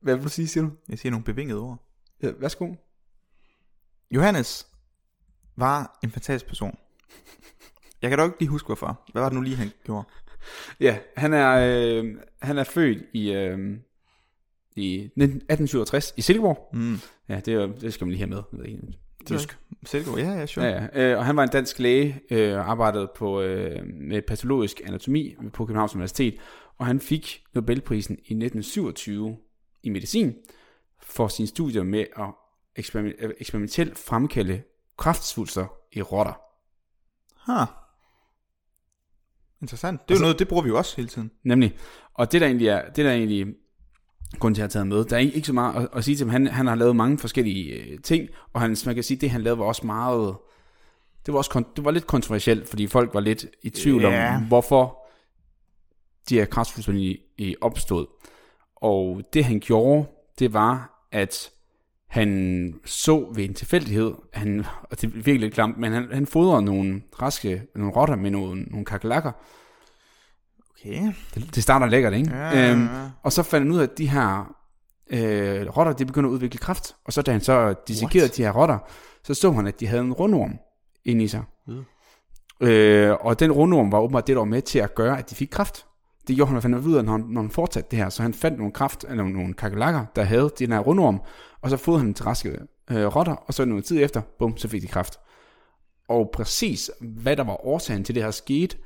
[0.00, 0.70] Hvad vil du sige, siger du?
[0.88, 1.78] Jeg siger nogle bevingede ord.
[2.22, 2.74] Ja, værsgo.
[4.10, 4.66] Johannes
[5.56, 6.78] var en fantastisk person.
[8.02, 9.00] Jeg kan dog ikke lige huske, hvorfor.
[9.12, 10.08] Hvad var det nu lige, han gjorde?
[10.80, 13.78] Ja, han er, øh, han er født i, øh,
[14.76, 16.68] i 1867 i Silkeborg.
[16.72, 16.98] Mm.
[17.28, 18.92] Ja, det, det skal man lige have med.
[19.26, 19.58] Tysk.
[19.84, 20.66] Silkeborg, ja, ja, sure.
[20.66, 21.10] Ja, ja.
[21.10, 25.66] Øh, og han var en dansk læge, øh, arbejdede på, øh, med patologisk anatomi på
[25.66, 26.34] Københavns Universitet,
[26.78, 29.36] og han fik Nobelprisen i 1927
[29.82, 30.34] i medicin
[31.02, 32.34] for sin studie med at
[33.40, 34.62] eksperimentelt fremkalde
[34.98, 36.40] kraftsvulster i rotter.
[37.50, 37.64] Ha.
[39.62, 40.00] Interessant.
[40.00, 41.30] Det er altså, jo noget, det bruger vi jo også hele tiden.
[41.44, 41.76] Nemlig.
[42.14, 43.46] Og det der egentlig er, det der egentlig
[44.38, 46.30] grund til at taget med, der er ikke så meget at, at sige til ham.
[46.30, 49.42] Han, han har lavet mange forskellige øh, ting, og han, man kan sige, det han
[49.42, 50.36] lavede var også meget,
[51.26, 54.36] det var, også, det var lidt kontroversielt, fordi folk var lidt i tvivl yeah.
[54.36, 55.01] om, hvorfor
[56.28, 57.18] de her kræftfuldstændig
[57.60, 58.06] opstod.
[58.76, 60.06] Og det han gjorde,
[60.38, 61.50] det var, at
[62.08, 66.26] han så ved en tilfældighed, han, og det er virkelig lidt klamt, men han, han
[66.26, 69.32] fodrede nogle raske, nogle rotter med nogle, nogle kakelakker.
[70.70, 71.12] Okay.
[71.34, 72.30] Det, det starter lækkert, ikke?
[72.30, 72.72] Ja, ja, ja.
[72.72, 72.88] Øhm,
[73.22, 74.54] og så fandt han ud af, at de her
[75.10, 76.96] øh, rotter, de begynder at udvikle kraft.
[77.04, 78.78] Og så da han så dissekerede de her rotter,
[79.24, 80.58] så så han, at de havde en rundorm
[81.04, 81.42] inde i sig.
[81.66, 81.84] Mm.
[82.66, 85.34] Øh, og den rundorm var åbenbart det, der var med til at gøre, at de
[85.34, 85.86] fik kraft
[86.28, 88.08] det gjorde han i hvert fald ud af, når han, når han fortsatte det her.
[88.08, 91.20] Så han fandt nogle kraft, eller nogle kakelakker, der havde den her rundorm,
[91.60, 92.58] og så fodrede han til raske
[92.90, 95.18] øh, rotter, og så noget tid efter, bum, så fik de kræft.
[96.08, 98.76] Og præcis, hvad der var årsagen til det her skete,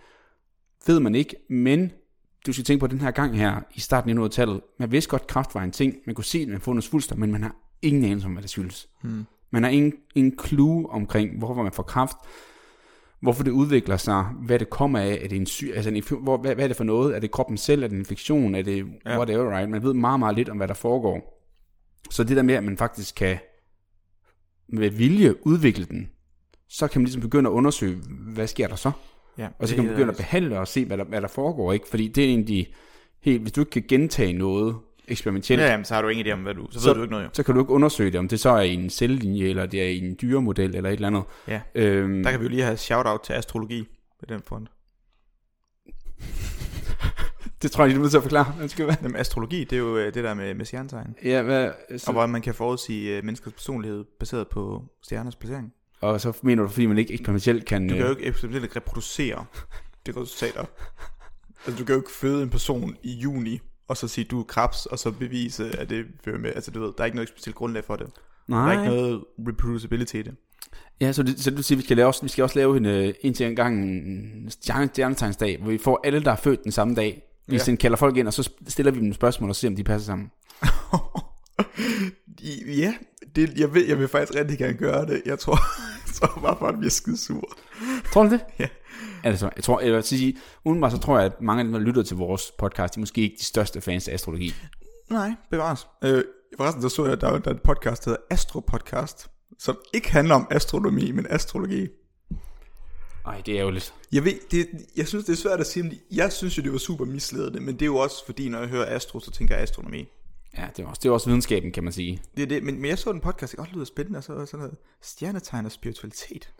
[0.87, 1.93] ved man ikke, men
[2.47, 5.22] du skal tænke på den her gang her, i starten af tallet man vidste godt,
[5.22, 7.57] at kræft var en ting, man kunne se, at man nogle svulster, men man har
[7.82, 8.89] ingen anelse om, hvad det skyldes.
[9.03, 9.26] Hmm.
[9.51, 12.16] Man har ingen, ingen clue omkring, hvorfor man får kræft,
[13.27, 16.37] hvorfor det udvikler sig, hvad det kommer af, er det en syg, altså en, hvor,
[16.37, 18.62] hvad, hvad, er det for noget, er det kroppen selv, er det en infektion, er
[18.62, 19.16] det ja.
[19.16, 19.70] whatever, right?
[19.70, 21.43] Man ved meget, meget lidt om, hvad der foregår.
[22.11, 23.39] Så det der med, at man faktisk kan
[24.68, 26.11] med vilje udvikle den,
[26.68, 27.97] så kan man ligesom begynde at undersøge,
[28.35, 28.91] hvad sker der så?
[29.39, 31.72] Ja, og så kan man begynde at behandle og se, hvad der, hvad der foregår,
[31.72, 31.89] ikke?
[31.89, 32.74] Fordi det er egentlig
[33.20, 34.77] helt, hvis du ikke kan gentage noget
[35.09, 37.02] eksperimentelt, ja, jamen, så har du ingen idé om, hvad du, så, så ved du
[37.02, 37.30] ikke noget jo.
[37.32, 39.82] Så kan du ikke undersøge det, om det så er i en cellelinje, eller det
[39.82, 41.22] er i en dyremodel, eller et eller andet.
[41.48, 43.88] Ja, øhm, der kan vi jo lige have shout-out til astrologi
[44.20, 44.68] på den front.
[47.62, 48.54] det tror jeg, du er nødt til at forklare.
[48.78, 48.96] Være.
[49.02, 51.14] Jamen, astrologi, det er jo øh, det der med, med stjernetegn.
[51.24, 52.04] Ja, hvad, så...
[52.07, 55.72] Og hvor man kan forudsige uh, menneskers personlighed baseret på stjerners placering.
[56.00, 57.88] Og så mener du, fordi man ikke eksperimentelt kan...
[57.88, 59.44] Du kan jo ikke eksperimentelt reproducere
[60.07, 60.64] det resultater.
[61.66, 64.45] Altså, du kan jo ikke føde en person i juni, og så sige, du er
[64.45, 66.53] krebs, og så bevise, at det fører med.
[66.55, 68.07] Altså, du ved, der er ikke noget specielt grundlag for det.
[68.49, 68.61] Nej.
[68.61, 70.34] Der er ikke noget reproducibility i det.
[71.01, 73.34] Ja, så, det, så du siger, vi skal, lave, vi skal også lave en, en
[73.34, 77.22] til en gang en stjernetegnsdag, hvor vi får alle, der er født den samme dag.
[77.47, 77.76] Vi ja.
[77.76, 80.30] kalder folk ind, og så stiller vi dem spørgsmål og ser, om de passer sammen.
[82.82, 82.95] ja,
[83.37, 85.22] det, jeg, vil, jeg vil faktisk rigtig gerne gøre det.
[85.26, 85.59] Jeg tror,
[86.07, 87.57] jeg tror bare, for, at vi er skide sur.
[88.12, 88.41] Tror du det?
[88.59, 88.68] Ja.
[89.27, 91.81] Altså, jeg tror, jeg vil sige, udenbart så tror jeg, at mange af dem, der
[91.81, 94.55] lytter til vores podcast, de er måske ikke de største fans af astrologi.
[95.11, 95.87] Nej, bevares.
[96.05, 96.24] Øh,
[96.57, 100.12] forresten, så så jeg, der, der er et podcast, der hedder Astro Podcast, som ikke
[100.12, 101.89] handler om astronomi, men astrologi.
[103.24, 103.95] Nej, det er jo lidt.
[104.12, 106.72] Jeg ved, det, jeg synes, det er svært at sige, men jeg synes jo, det
[106.72, 109.55] var super misledende, men det er jo også fordi, når jeg hører astro, så tænker
[109.55, 110.09] jeg astronomi.
[110.59, 112.22] Ja, det er også, det er også videnskaben, kan man sige.
[112.37, 114.47] Det er det, men, men jeg så den podcast, det godt lyder spændende, og så
[114.47, 116.53] sådan noget stjernetegn og spiritualitet.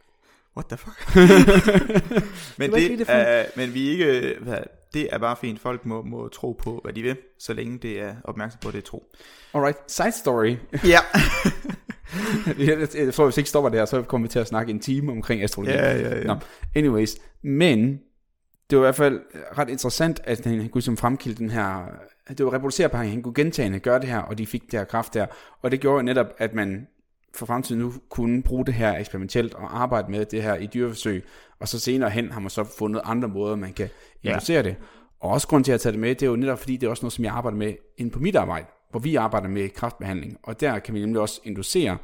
[0.57, 1.17] What the fuck?
[2.59, 4.59] men, det, det er, men vi ikke, hvad,
[4.95, 5.61] det er bare fint.
[5.61, 8.75] Folk må, må tro på, hvad de vil, så længe det er opmærksom på, at
[8.75, 9.05] det er tro.
[9.55, 10.57] Alright, side story.
[10.85, 10.99] Ja.
[12.67, 15.13] jeg, jeg tror, hvis ikke stopper der, så kommer vi til at snakke en time
[15.13, 15.73] omkring astrologi.
[15.73, 16.37] Ja, ja, ja.
[16.75, 18.01] Anyways, men
[18.71, 19.21] det var i hvert fald
[19.59, 21.87] ret interessant, at han kunne ligesom fremkilde den her,
[22.29, 25.15] det var reproducerbar, han kunne gentagende gøre det her, og de fik det her kraft
[25.15, 25.27] der,
[25.63, 26.87] og det gjorde netop, at man
[27.39, 31.25] for fremtiden nu kunne bruge det her eksperimentelt og arbejde med det her i dyreforsøg,
[31.61, 33.89] og så senere hen har man så fundet andre måder, man kan
[34.23, 34.63] inducere ja.
[34.63, 34.77] det.
[35.21, 36.91] Og også grund til at tage det med, det er jo netop fordi, det er
[36.91, 40.37] også noget, som jeg arbejder med inden på mit arbejde, hvor vi arbejder med kraftbehandling,
[40.43, 41.99] og der kan vi nemlig også inducere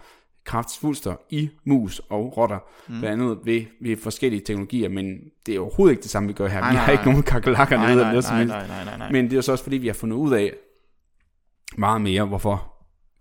[0.45, 2.59] kraftsvulster i mus og rotter,
[2.89, 3.01] mm.
[3.01, 6.49] blandt andet ved, ved forskellige teknologier, men det er overhovedet ikke det samme, vi gør
[6.49, 6.61] her.
[6.61, 8.55] Nej, vi har nej, ikke nogen kakelakker nede eller noget som helst.
[9.11, 10.53] Men det er jo så også fordi, vi har fundet ud af
[11.79, 12.72] meget mere, hvorfor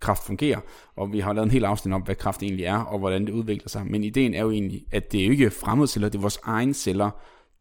[0.02, 0.60] kraft fungerer,
[0.96, 3.32] og vi har lavet en hel afsnit om, hvad kraft egentlig er, og hvordan det
[3.32, 3.86] udvikler sig.
[3.86, 6.38] Men ideen er jo egentlig, at det er jo ikke fremmede celler, det er vores
[6.42, 7.10] egne celler,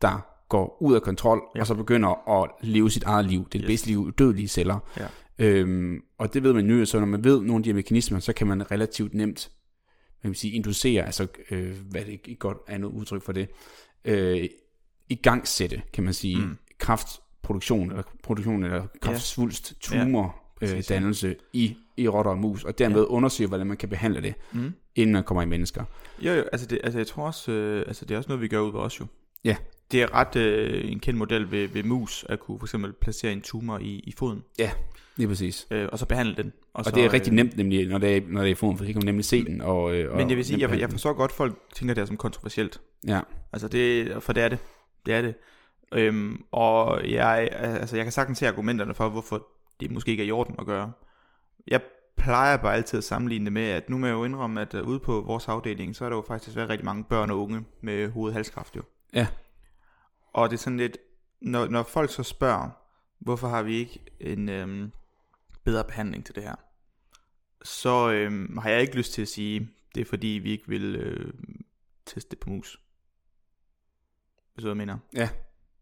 [0.02, 1.60] der går ud af kontrol, ja.
[1.60, 3.40] og så begynder at leve sit eget liv.
[3.40, 3.68] Det er det yes.
[3.68, 4.80] bedste liv, dødelige celler.
[4.98, 5.08] Ja.
[5.40, 8.20] Øhm, og det ved man nu, så når man ved nogle af de her mekanismer,
[8.20, 9.52] så kan man relativt nemt
[10.24, 13.50] man kan sige, inducere, altså øh, hvad det ikke godt andet udtryk for det,
[14.06, 14.50] øh,
[15.10, 16.58] i gangsætte, kan man sige, mm.
[16.78, 20.41] kraftproduktion, eller produktion, eller kraftsvulst, tumor.
[20.62, 23.06] Øh, dannelse i i rotter og mus, og dermed ja.
[23.06, 24.74] undersøge, hvordan man kan behandle det, mm.
[24.96, 25.84] inden man kommer i mennesker.
[26.20, 28.48] Jo, jo, altså, det, altså jeg tror også, øh, altså det er også noget, vi
[28.48, 29.06] gør ud ved os jo.
[29.44, 29.56] Ja.
[29.92, 33.32] Det er ret øh, en kendt model ved, ved mus, at kunne for eksempel placere
[33.32, 34.44] en tumor i, i foden.
[34.60, 34.72] Ja,
[35.16, 35.68] lige præcis.
[35.72, 36.46] Øh, og så behandle den.
[36.74, 38.52] Og, og så, det er rigtig øh, nemt nemlig, når det er, når det er
[38.52, 39.62] i foden, for så kan man nemlig se den.
[39.62, 42.06] Og, øh, men jeg vil sige, jeg, jeg forstår godt, at folk tænker det er
[42.06, 42.82] som kontroversielt.
[43.08, 43.20] Ja.
[43.54, 44.60] Altså det, for det er det.
[45.06, 45.34] Det er det.
[45.94, 49.48] Øhm, og jeg, altså jeg kan sagtens se argumenterne for, hvorfor
[49.82, 50.92] det måske ikke er i orden at gøre.
[51.68, 51.82] Jeg
[52.16, 54.88] plejer bare altid at sammenligne det med, at nu må jeg jo indrømme, at uh,
[54.88, 57.66] ude på vores afdeling, så er der jo faktisk været rigtig mange børn og unge
[57.82, 58.84] med hovedhalskræft jo.
[59.14, 59.28] Ja.
[60.34, 60.98] Og det er sådan lidt,
[61.42, 62.70] når, når folk så spørger,
[63.20, 64.92] hvorfor har vi ikke en øhm,
[65.64, 66.56] bedre behandling til det her,
[67.64, 70.96] så øhm, har jeg ikke lyst til at sige, det er fordi vi ikke vil
[70.96, 71.34] øh,
[72.06, 72.82] teste det på mus.
[74.54, 74.98] Hvis du mener.
[75.14, 75.30] Ja.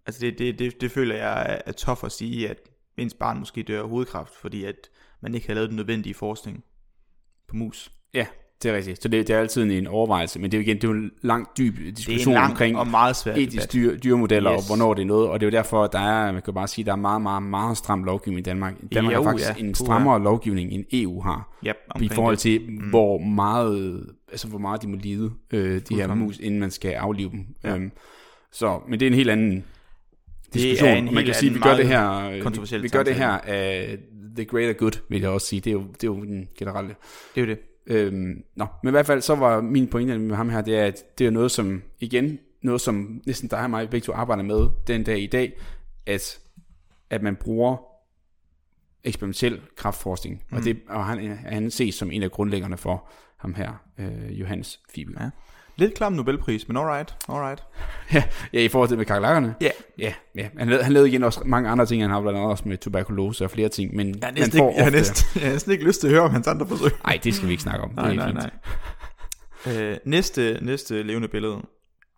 [0.06, 2.70] Altså det, det, det, det føler jeg er, er tof at sige, at
[3.00, 4.89] ens barn måske dør af hovedkræft, fordi at
[5.22, 6.64] man ikke har lavet den nødvendige forskning
[7.47, 7.91] på mus.
[8.14, 8.26] Ja,
[8.64, 9.04] det er rigtigt.
[9.04, 10.93] Så det, det er altid en overvejelse, men det er jo igen det er jo
[10.93, 14.58] en lang, dyb diskussion lang omkring og meget svært etisk dyr, dyremodeller, yes.
[14.58, 16.54] og hvornår det er noget, og det er jo derfor, at der er, man kan
[16.54, 18.74] bare sige, der er meget, meget, meget stram lovgivning i Danmark.
[18.93, 19.66] Danmark jo, har faktisk ja.
[19.66, 20.24] en strammere ja.
[20.24, 22.89] lovgivning, end EU har, yep, i forhold til, mm.
[22.89, 26.93] hvor meget, altså hvor meget de må lide, øh, de her mus, inden man skal
[26.93, 27.45] aflive dem.
[27.64, 27.76] Ja.
[27.76, 27.91] Um,
[28.52, 29.66] så, men det er en helt anden
[30.54, 30.89] diskussion.
[30.89, 33.97] Det er en man kan sige, vi gør det her, vi gør det her af
[34.36, 35.62] the greater good, vil jeg også sige.
[35.62, 36.95] Det er jo, det er jo den generelle.
[37.36, 37.60] Det er jo det.
[37.88, 40.86] Øhm, nå, men i hvert fald så var min pointe med ham her, det er,
[40.86, 44.43] at det er noget som, igen, noget som næsten dig og mig begge to arbejder
[44.43, 45.54] med den dag i dag,
[46.06, 46.39] at,
[47.10, 47.78] at man bruger
[49.04, 50.58] eksperimentel kraftforskning, mm.
[50.58, 54.80] og, det, og han, han ses som en af grundlæggerne for ham her, øh, Johannes
[54.93, 55.16] Fibel.
[55.20, 55.30] Ja.
[55.80, 57.63] Lidt klam Nobelpris, men alright, alright.
[58.13, 58.23] ja,
[58.53, 59.55] ja, i forhold til med kakelakkerne.
[59.61, 59.69] Ja.
[59.99, 60.49] Ja, ja.
[60.57, 62.77] Han, lavede, han lavede igen også mange andre ting, han har blandt andet også med
[62.77, 65.71] tuberkulose og flere ting, men Jeg man får ikke, jeg har næsten, jeg har næsten
[65.71, 66.91] ikke lyst til at høre om hans andre forsøg.
[67.05, 67.91] Nej, det skal vi ikke snakke om.
[67.95, 68.38] Nej, nej, fint.
[69.65, 69.91] nej.
[69.91, 71.57] Øh, næste, næste levende billede.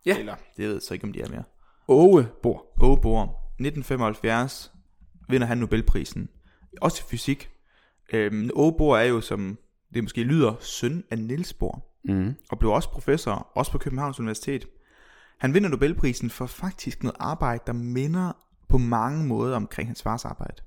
[0.05, 0.17] Ja.
[0.19, 1.43] Eller, det ved jeg så ikke, om de er mere.
[1.87, 2.65] Åge Bor.
[2.81, 4.71] Åge Bohr, 1975,
[5.29, 6.29] vinder han Nobelprisen.
[6.81, 7.49] Også i fysik.
[8.13, 9.57] Øhm, Åge Bohr er jo, som
[9.93, 11.90] det måske lyder, søn af Niels Bohr.
[12.03, 12.35] Mm.
[12.49, 14.67] Og blev også professor, også på Københavns Universitet.
[15.37, 18.31] Han vinder Nobelprisen for faktisk noget arbejde, der minder
[18.69, 20.61] på mange måder omkring hans fars arbejde.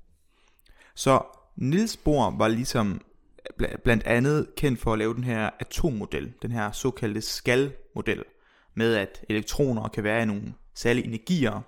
[0.95, 1.21] Så
[1.55, 3.01] Niels Bohr var ligesom
[3.61, 8.23] bl- blandt andet kendt for at lave den her atommodel, den her såkaldte skal-model,
[8.73, 11.61] med at elektroner kan være i nogle særlige energier,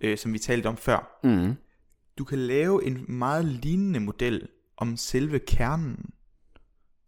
[0.00, 1.20] øh, som vi talte om før.
[1.24, 1.54] Mm.
[2.18, 6.10] Du kan lave en meget lignende model om selve kernen.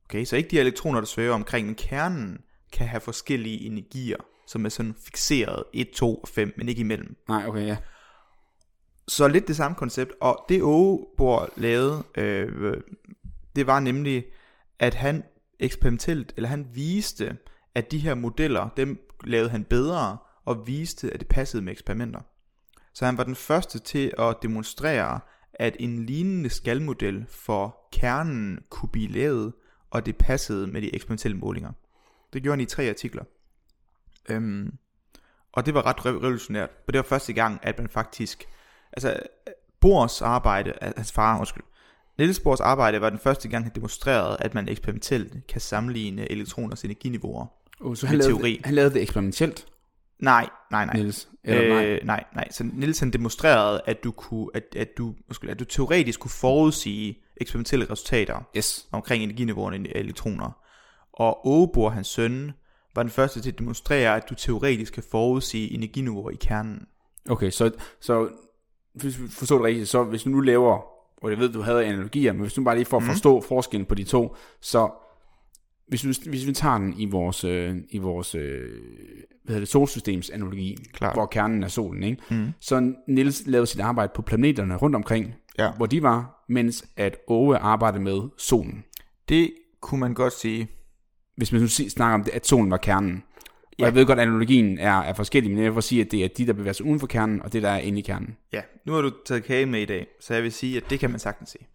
[0.05, 2.39] Okay, så ikke de elektroner, der svæver omkring, men kernen
[2.73, 7.17] kan have forskellige energier, som er sådan fixeret 1, 2 og 5, men ikke imellem.
[7.29, 7.77] Nej, okay, ja.
[9.09, 12.77] Så lidt det samme koncept, og det Ågebor lavede, øh,
[13.57, 14.25] det var nemlig,
[14.79, 15.23] at han
[15.61, 17.37] eksperimentelt, eller han viste,
[17.75, 22.21] at de her modeller, dem lavede han bedre, og viste, at det passede med eksperimenter.
[22.95, 25.21] Så han var den første til at demonstrere,
[25.55, 29.53] at en lignende skalmodel for kernen kunne blive lavet,
[29.95, 31.73] og det passede med de eksperimentelle målinger.
[32.33, 33.25] Det gjorde han i tre artikler.
[34.29, 34.73] Øhm,
[35.53, 38.45] og det var ret rev- revolutionært, for det var første gang, at man faktisk,
[38.93, 39.17] altså
[39.81, 41.65] Bohrs arbejde, hans far, undskyld,
[42.19, 46.85] Niels Bohrs arbejde var den første gang, han demonstrerede, at man eksperimentelt kan sammenligne elektroners
[46.85, 47.47] energiniveauer.
[47.81, 48.57] Oh, så han lavede, teori.
[48.57, 49.67] Det, han lavede det eksperimentelt,
[50.19, 50.97] Nej, nej, nej.
[50.97, 51.29] Niels.
[51.45, 51.87] Eller nej.
[51.87, 52.49] Øh, nej, nej.
[52.51, 56.31] Så Niels han demonstrerede, at du, kunne, at, at, du, undskyld, at du teoretisk kunne
[56.31, 58.89] forudsige eksperimentelle resultater Yes.
[58.93, 60.51] omkring energiniveauerne af elektroner.
[61.13, 62.53] Og Ågebor, hans søn,
[62.95, 66.87] var den første til at demonstrere, at du teoretisk kan forudsige energiniveauer i kernen.
[67.31, 67.71] Okay, så,
[68.01, 68.29] så
[68.95, 70.81] hvis vi forstår det rigtigt, så hvis du nu laver,
[71.23, 73.11] og jeg ved, du havde analogier, men hvis du bare lige for at Mhm.
[73.13, 74.91] forstå forskellen på de to, så
[75.89, 78.61] hvis, du, hvis vi tager den i vores, øh, i vores øh,
[79.45, 81.15] hvad hedder det, solsystems analogi, Klart.
[81.15, 82.23] hvor kernen er solen, ikke?
[82.31, 82.47] Mm.
[82.61, 85.71] så Niels lavede sit arbejde på planeterne rundt omkring, Ja.
[85.77, 88.85] hvor de var, mens at Åge arbejdede med solen.
[89.29, 90.69] Det kunne man godt sige.
[91.37, 93.23] Hvis man nu snakker om, det, at solen var kernen.
[93.35, 93.85] Og Ja.
[93.85, 96.29] jeg ved godt, at analogien er, er forskellig, men jeg vil sige, at det er
[96.29, 98.37] de, der bevæger sig uden for kernen, og det, der er inde i kernen.
[98.53, 101.01] Ja, nu har du taget kage med i dag, så jeg vil sige, at det
[101.01, 101.67] kan man sagtens sige.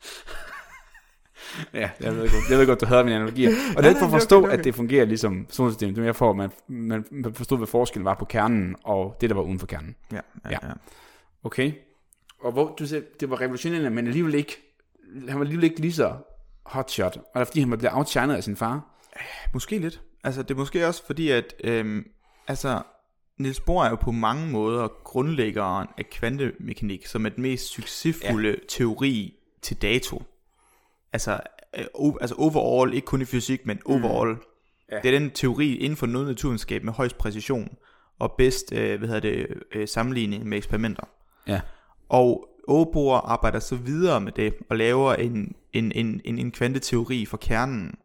[1.73, 3.49] Ja, jeg ved godt, jeg ved godt du havde mine analogier.
[3.77, 5.95] Og det er for at forstå, okay, er at det fungerer ligesom solsystemet.
[5.95, 9.29] Det er mere for, at man, man forstod, hvad forskellen var på kernen, og det,
[9.29, 9.95] der var uden for kernen.
[10.11, 10.57] Ja, ja, Ja.
[10.67, 10.73] ja.
[11.43, 11.71] Okay.
[12.41, 14.57] Og hvor, du siger, det var revolutionerende, men alligevel ikke,
[15.27, 16.15] han var alligevel ikke lige så
[16.65, 17.17] hotshot.
[17.17, 18.81] Og det er fordi, han var blevet outshined af sin far.
[19.53, 20.01] Måske lidt.
[20.23, 22.05] Altså, det er måske også fordi, at øhm,
[22.47, 22.81] altså,
[23.37, 28.49] Niels Bohr er jo på mange måder grundlæggeren af kvantemekanik, som er den mest succesfulde
[28.49, 28.55] ja.
[28.67, 30.23] teori til dato.
[31.13, 31.39] Altså,
[31.77, 31.85] øh,
[32.21, 34.31] altså overall, ikke kun i fysik, men overall.
[34.31, 34.41] Mm.
[34.91, 34.99] Ja.
[35.03, 37.77] Det er den teori inden for noget naturvidenskab med højst præcision,
[38.19, 41.03] og bedst, øh, hvad hedder det, øh, sammenligning med eksperimenter.
[41.47, 41.61] Ja.
[42.09, 47.25] Og Åbor arbejder så videre med det, og laver en, en, en, en, en kvanteteori
[47.25, 47.95] for kernen,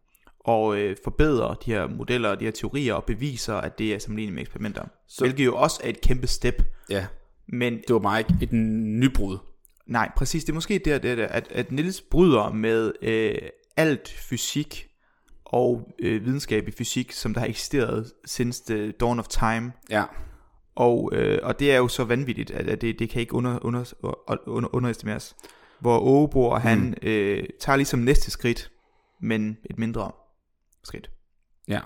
[0.40, 3.98] og øh, forbedrer de her modeller og de her teorier, og beviser, at det er
[3.98, 4.84] sammenlignet med eksperimenter.
[5.08, 5.24] Så...
[5.24, 6.62] Hvilket jo også er et kæmpe step.
[6.90, 7.06] Ja.
[7.48, 9.38] Men Det var bare ikke et nybrud.
[9.86, 13.34] nej, præcis, det er måske der, det er, at, at Niels bryder med øh,
[13.76, 14.88] alt fysik
[15.44, 19.72] og øh, videnskab i fysik, som der har eksisteret since the dawn of time.
[19.90, 20.04] Ja.
[20.76, 23.58] Og, øh, og det er jo så vanvittigt, at, at det, det kan ikke under,
[23.64, 23.92] under,
[24.46, 25.36] under, underestimeres.
[25.80, 27.08] Hvor Ågebor, han Mm.
[27.08, 28.70] øh, tager ligesom næste skridt,
[29.20, 30.10] men et mindre
[30.84, 31.10] skridt.
[31.68, 31.80] Ja.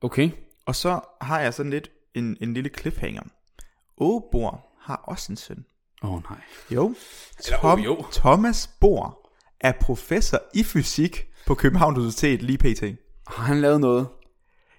[0.00, 0.30] Okay.
[0.66, 3.22] Og så har jeg sådan lidt en, en lille cliffhanger.
[3.98, 5.64] Ågebor har også en søn.
[6.02, 6.38] Åh oh, nej.
[6.70, 6.94] Jo.
[7.46, 8.04] Eller, Tom, jo.
[8.12, 9.30] Thomas Bohr
[9.60, 12.82] er professor i fysik på Københavns Universitet lige pt.
[13.26, 14.08] Har han lavet noget?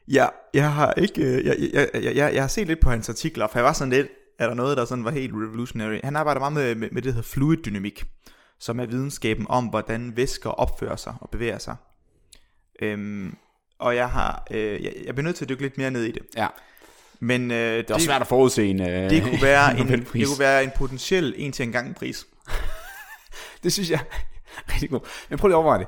[0.09, 3.09] Ja, jeg har ikke, øh, jeg, jeg, jeg, jeg, jeg har set lidt på hans
[3.09, 4.07] artikler, for jeg var sådan lidt,
[4.39, 5.99] er der noget, der sådan var helt revolutionary.
[6.03, 8.03] Han arbejder meget med, med, med det, der hedder fluiddynamik,
[8.59, 11.75] som er videnskaben om, hvordan væsker opfører sig og bevæger sig.
[12.81, 13.35] Øhm,
[13.79, 16.11] og jeg har, øh, jeg, jeg bliver nødt til at dykke lidt mere ned i
[16.11, 16.21] det.
[16.37, 16.47] Ja.
[17.19, 18.81] Men øh, det, Det var svært at forudse en...
[18.81, 20.19] Øh, det, kunne være en, Nobelpris.
[20.21, 22.27] det kunne være en potentiel en til en gang pris.
[23.63, 25.03] Det synes jeg er rigtig godt.
[25.29, 25.87] Men prøv lige at overveje det.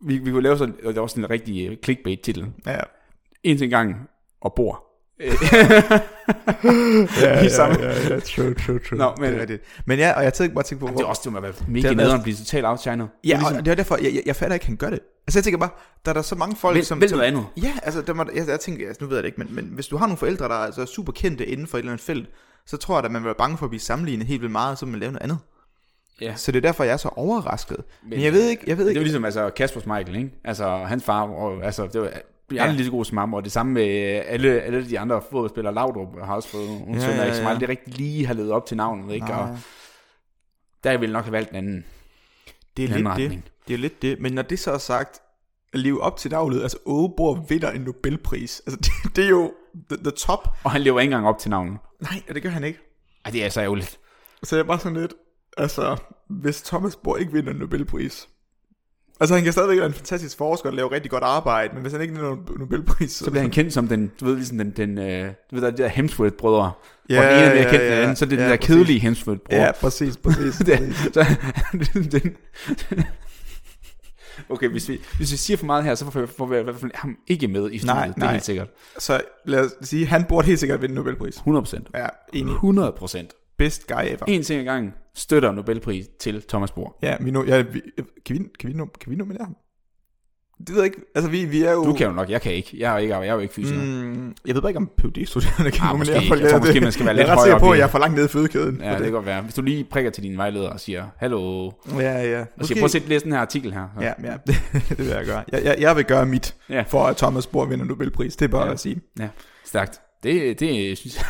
[0.00, 2.46] vi, vi kunne lave sådan, og det var sådan en rigtig øh, clickbait-titel.
[2.66, 2.80] Ja.
[3.42, 3.96] En til gang
[4.40, 4.84] og bor.
[7.22, 8.98] ja, samme- ja, ja, true, true, true.
[8.98, 9.62] Nå, men- det er rigtigt.
[9.86, 11.88] men ja, og jeg tænker bare tænke på, Det er også det, man være mega
[11.88, 13.06] Det er- nederen at blive totalt outshined.
[13.24, 15.00] Ja, ligesom, og det er derfor, jeg, jeg, jeg fatter ikke, han gør det.
[15.26, 15.70] Altså jeg tænker bare,
[16.04, 17.00] der er der så mange folk, vælg, som...
[17.00, 17.46] vælg noget andet.
[17.62, 19.64] Ja, altså der må, jeg, jeg tænker, altså, nu ved jeg det ikke, men, men
[19.74, 22.04] hvis du har nogle forældre, der er altså super kendte inden for et eller andet
[22.06, 22.28] felt,
[22.66, 24.78] så tror jeg, at man vil være bange for at blive sammenlignet helt vildt meget,
[24.78, 25.38] så man lave noget andet.
[26.20, 26.34] Ja.
[26.36, 27.76] Så det er derfor, jeg er så overrasket.
[28.02, 28.98] Men, Men, jeg ved ikke, jeg ved Det ikke...
[28.98, 30.30] var ligesom altså, Kaspers Michael, ikke?
[30.44, 32.10] Altså, hans far, og, altså, det var,
[32.48, 32.72] vi er Ja.
[32.72, 33.86] lige så gode som ham, og det samme med
[34.26, 35.74] alle, alle de andre fodboldspillere.
[35.74, 37.50] Laudrup har også fået nogle Ja, ja, sønner, ja, ikke, som ja.
[37.50, 39.26] aldrig rigtig lige har levet op til navnet, ikke?
[39.26, 39.56] Og Nej,
[40.84, 41.84] der ville nok have valgt en anden,
[42.76, 43.06] det er lidt det.
[43.06, 43.44] retning.
[43.68, 44.20] Det er lidt det.
[44.20, 45.20] Men når det så er sagt,
[45.72, 48.62] at leve op til navnet, altså Ågebor vinder en Nobelpris.
[48.66, 49.52] Altså det, det er jo
[49.90, 50.48] the, the top.
[50.64, 51.78] Og han lever ikke engang op til navnet.
[52.00, 52.78] Nej, og det gør han ikke.
[53.24, 53.98] Ej, det er så ærgerligt.
[54.42, 55.14] Så jeg er bare sådan lidt,
[55.56, 55.96] altså,
[56.28, 58.28] hvis Thomas Bohr ikke vinder en Nobelpris,
[59.20, 61.92] altså han kan stadigvæk være en fantastisk forsker og lave rigtig godt arbejde, men hvis
[61.92, 64.98] han ikke vinder Nobelpris, Så bliver han kendt som den, du ved, ligesom den, den
[64.98, 66.72] øh, du ved, der er de der Hemsworth-brødre.
[67.08, 68.42] Ja, Ja, hvor den ene er kendt end ja, den anden, så er det ja,
[68.42, 68.74] den der præcis.
[68.74, 69.56] kedelige Hemsworth-bror.
[69.56, 70.56] Ja, præcis, præcis.
[70.56, 71.26] det, så,
[72.12, 72.36] den,
[74.54, 76.62] okay, hvis vi, hvis vi siger for meget her, så får vi, får vi i
[76.62, 77.96] hvert fald ham ikke med i studiet.
[77.96, 78.32] Nej, det er nej.
[78.32, 78.68] helt sikkert.
[78.98, 81.36] så lad os sige, han burde helt sikkert vinde Nobelpris.
[81.36, 81.88] 100 procent.
[81.94, 82.52] Ja, enig.
[82.52, 83.34] 100 procent.
[83.58, 84.24] Best guy ever.
[84.28, 86.96] En ting ad gangen støtter Nobelpris til Thomas Bohr.
[87.02, 87.80] Ja, vi, no, ja, vi,
[88.26, 89.56] kan, vi, kan, vi, no, kan vi nominere ham?
[90.58, 90.98] Det ved jeg ikke.
[91.14, 91.84] Altså, vi, vi er jo...
[91.84, 92.76] Du kan jo nok, jeg kan ikke.
[92.78, 93.80] Jeg er, ikke, jeg er jo ikke fysiker.
[93.82, 94.34] Mm.
[94.46, 96.40] Jeg ved bare ikke, om PhD-studerende kan Ah, nominere måske folk.
[96.40, 96.44] ikke.
[96.44, 97.84] Jeg tror Det- måske, man skal være lidt Jeg er ret højere på, at jeg
[97.84, 98.80] er for langt nede i fødekæden.
[98.82, 99.42] Ja, det kan godt være.
[99.42, 102.44] Hvis du lige prikker til din vejleder og siger, hallo, Ja, ja.
[102.56, 103.86] og siger, prøv at se, læse den her artikel her.
[104.00, 104.54] Ja, ja, det,
[104.88, 105.44] det vil jeg gøre.
[105.52, 106.82] Jeg, jeg, jeg vil gøre mit, Ja.
[106.88, 108.36] for at Thomas Bohr vinder Nobelpris.
[108.36, 108.72] Det er bare ja.
[108.72, 109.00] at sige.
[109.20, 109.28] ja.
[109.64, 110.00] Stærkt.
[110.22, 111.24] Det, det synes jeg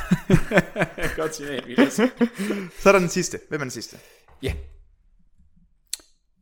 [0.96, 1.92] er et godt signal, Vilas.
[1.92, 3.40] Så er der den sidste.
[3.48, 3.96] Hvem er den sidste?
[4.42, 4.52] Ja.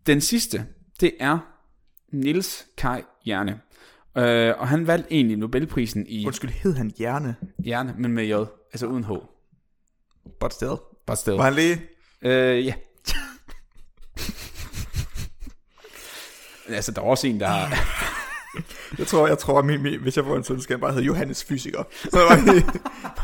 [0.07, 0.67] Den sidste,
[1.01, 1.39] det er
[2.13, 3.61] Niels Kaj Hjerne.
[4.17, 7.37] Øh, og han valgte egentlig Nobelprisen i Undskyld, hed han Hjerne?
[7.65, 8.33] Hjerne, men med J,
[8.73, 9.11] altså uden H.
[10.41, 10.77] But still.
[11.07, 11.37] Bare sted.
[11.37, 11.83] Var han læge?
[12.23, 12.75] Øh, ja.
[16.77, 17.69] altså, der er også en, der har...
[18.99, 21.05] Jeg tror, jeg tror, min, min, hvis jeg får en søn, skal han bare hedde
[21.07, 21.83] Johannes Fysiker.
[22.11, 22.67] Så var lige,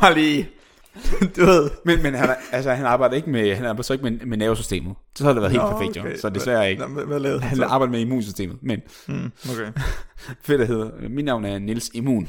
[0.00, 0.48] bare lige,
[1.36, 1.70] du ved.
[1.84, 4.38] Men, men han, er- altså, han arbejder ikke med, han arbejder så ikke med, med
[4.38, 4.94] nervesystemet.
[5.14, 6.12] Så har det været helt Nå, perfekt, okay.
[6.14, 6.20] jo.
[6.20, 6.82] Så desværre ikke.
[6.82, 7.64] Nå, hvad, hvad lavede han så?
[7.64, 8.56] arbejder med immunsystemet.
[8.62, 9.72] Men Mm, okay.
[10.44, 10.90] fedt, der hedder.
[11.10, 12.28] Mit navn er Niels Immun.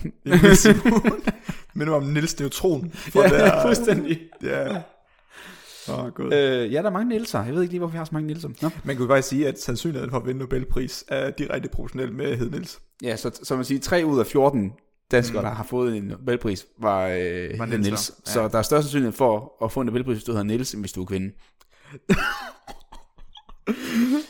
[1.73, 2.91] Men om Nils Neutron.
[2.93, 4.19] For ja, der, fuldstændig.
[4.43, 4.67] Ja.
[5.89, 6.33] Oh, god.
[6.33, 7.43] Øh, ja, der er mange Nielser.
[7.43, 8.49] Jeg ved ikke lige, hvorfor vi har så mange Nielser.
[8.61, 8.69] Nå.
[8.83, 12.51] Man kunne faktisk sige, at sandsynligheden for at vinde Nobelpris er direkte proportionel med hedde
[12.51, 12.79] Niels.
[13.03, 14.71] Ja, så, så man siger, 3 ud af 14
[15.11, 15.45] danskere, mm.
[15.45, 17.09] der har fået en Nobelpris, var, øh,
[17.59, 17.77] Var Nielser.
[17.77, 18.11] Niels.
[18.25, 18.31] Ja.
[18.31, 20.81] Så der er større sandsynlighed for at få en Nobelpris, hvis du hedder Niels, end
[20.81, 21.31] hvis du er kvinde.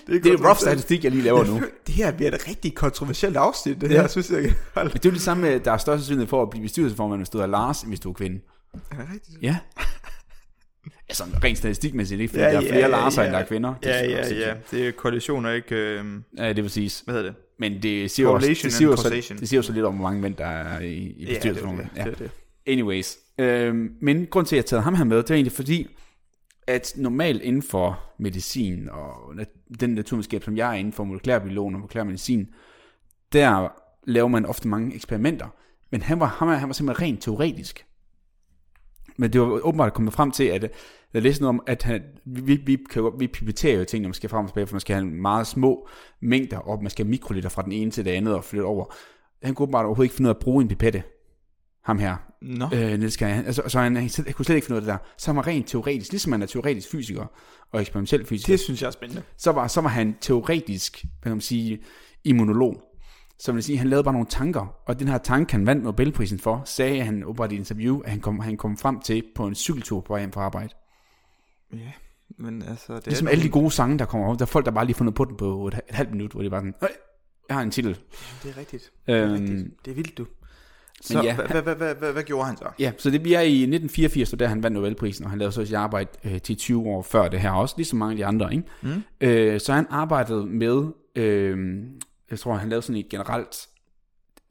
[0.08, 1.62] Det er rough statistik, jeg lige laver nu.
[1.88, 4.01] Det her bliver et rigtig kontroversielt afsnit, det Ja.
[4.01, 4.41] her, synes jeg.
[4.76, 6.62] Men det er jo det samme med, at der er større sandsynlighed for at blive
[6.64, 8.39] bestyrelsesformand, hvis du hedder Lars, end hvis du er kvinde.
[8.74, 9.38] Er det rigtigt?
[9.41, 9.58] Ja.
[11.10, 12.32] Altså, rent statistikmæssigt, ikke?
[12.32, 13.74] Fordi ja, der er flere Larser, end der er kvinder.
[13.84, 14.54] Det Ja, er ja, ja.
[14.72, 15.76] Det er koalitioner, ikke...
[15.76, 16.06] Øh,
[16.38, 16.91] Ja, det vil sige.
[17.06, 17.39] hvad hedder det?
[17.60, 20.04] Men det siger, jo det, siger jo så, det siger jo så lidt om, hvor
[20.04, 21.88] mange mænd, der er i, i Ja, det er det.
[21.95, 22.32] det, er det.
[22.68, 23.18] Anyways.
[23.38, 25.88] Øhm, men grund til, at jeg har taget ham her med, det er egentlig fordi,
[26.68, 29.16] at normalt inden for medicin og
[29.80, 32.47] den naturvidenskab, som jeg er inden for molekylærbiolog og molekylær medicin,
[33.34, 33.68] der
[34.08, 35.47] laver man ofte mange eksperimenter.
[35.91, 37.86] Men han var, han var, han var simpelthen rent teoretisk.
[39.18, 40.72] Men det var åbenbart kommet frem til, at
[41.14, 44.14] jeg læste noget om, at han, vi, vi, kan, vi pipeterer jo ting, når man
[44.14, 45.88] skal frem og tilbage, for man skal have meget små
[46.22, 48.86] mængder, og man skal have mikroliter fra den ene til det andet og flytte over.
[49.43, 51.03] Han kunne åbenbart overhovedet ikke finde ud af at bruge en pipette,
[51.86, 52.16] ham her.
[52.41, 52.66] Nå.
[52.74, 54.97] Øh, Niels altså, så han, han, han kunne slet ikke finde ud af det der.
[55.18, 57.26] Så han var rent teoretisk, ligesom han er teoretisk fysiker
[57.72, 59.24] og eksperimentel fysiker, Det synes jeg er spændende.
[59.38, 61.80] så, var, så var han teoretisk, hvad kan man sige,
[62.24, 62.82] immunolog.
[63.43, 66.39] Så vil sige, han lavede bare nogle tanker, og den her tanke, han vandt Nobelprisen
[66.39, 69.47] for, sagde han åbenbart i et interview, at han kom, han kom frem til på
[69.47, 70.69] en cykeltur på vej hjem fra arbejde.
[71.73, 71.77] Ja,
[72.37, 72.93] men altså...
[72.95, 74.39] Det Ligesom er alle de gode sange, der kommer op.
[74.39, 76.41] Der er folk, der bare lige fundet på den på et, et halvt minut, hvor
[76.41, 76.89] det bare sådan, "Høj,
[77.49, 77.97] jeg har en titel.
[78.43, 78.91] Det er rigtigt.
[79.07, 79.85] Det er, Øhm, rigtigt.
[79.85, 80.25] Det er vildt, du.
[81.01, 82.65] Så ja, hvad, hvad, hvad, hvad, hvad, gjorde han så?
[82.79, 85.65] Ja, så det bliver i 1984, og der han vandt Nobelprisen, og han lavede så
[85.65, 88.51] sit arbejde øh, til 20 år før det her også, ligesom mange af de andre.
[88.53, 88.63] Ikke?
[88.81, 89.03] Mm.
[89.21, 90.83] Øh, så han arbejdede med,
[91.15, 91.57] øh,
[92.34, 93.67] jeg tror han lavede sådan et generelt,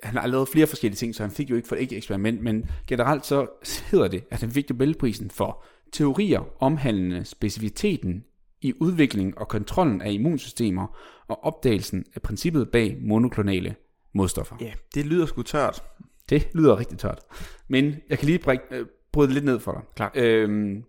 [0.02, 2.70] han har lavet flere forskellige ting, så han fik jo ikke for ikke eksperiment, men
[2.86, 3.46] generelt så
[3.90, 8.24] hedder det, at han fik Nobelprisen for teorier omhandlende specificiteten
[8.60, 13.74] i udvikling og kontrollen af immunsystemer og opdagelsen af princippet bag monoklonale
[14.14, 14.56] modstoffer.
[14.60, 15.82] Ja, det lyder sgu tørt.
[16.30, 17.20] Det lyder rigtig tørt.
[17.68, 19.82] Men jeg kan lige brække, øh, bryde det lidt ned for dig.
[19.96, 20.16] Klart.
[20.16, 20.84] Øhm,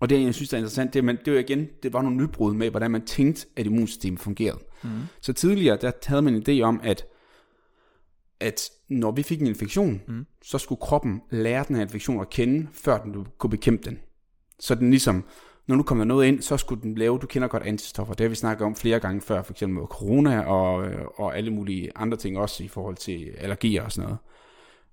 [0.00, 2.16] og det, jeg synes, der er interessant, det man, det jo igen, det var nogle
[2.16, 4.58] nybrud med, hvordan man tænkte, at immunsystemet fungerede.
[4.82, 4.90] Mm.
[5.20, 7.04] Så tidligere, der havde man en idé om, at,
[8.40, 10.26] at når vi fik en infektion, mm.
[10.42, 13.98] så skulle kroppen lære den her infektion at kende, før den kunne bekæmpe den.
[14.60, 15.24] Så den ligesom,
[15.66, 18.28] når nu kommer noget ind, så skulle den lave, du kender godt antistoffer, det har
[18.28, 22.16] vi snakket om flere gange før, for eksempel med corona og, og alle mulige andre
[22.16, 24.18] ting også i forhold til allergier og sådan noget.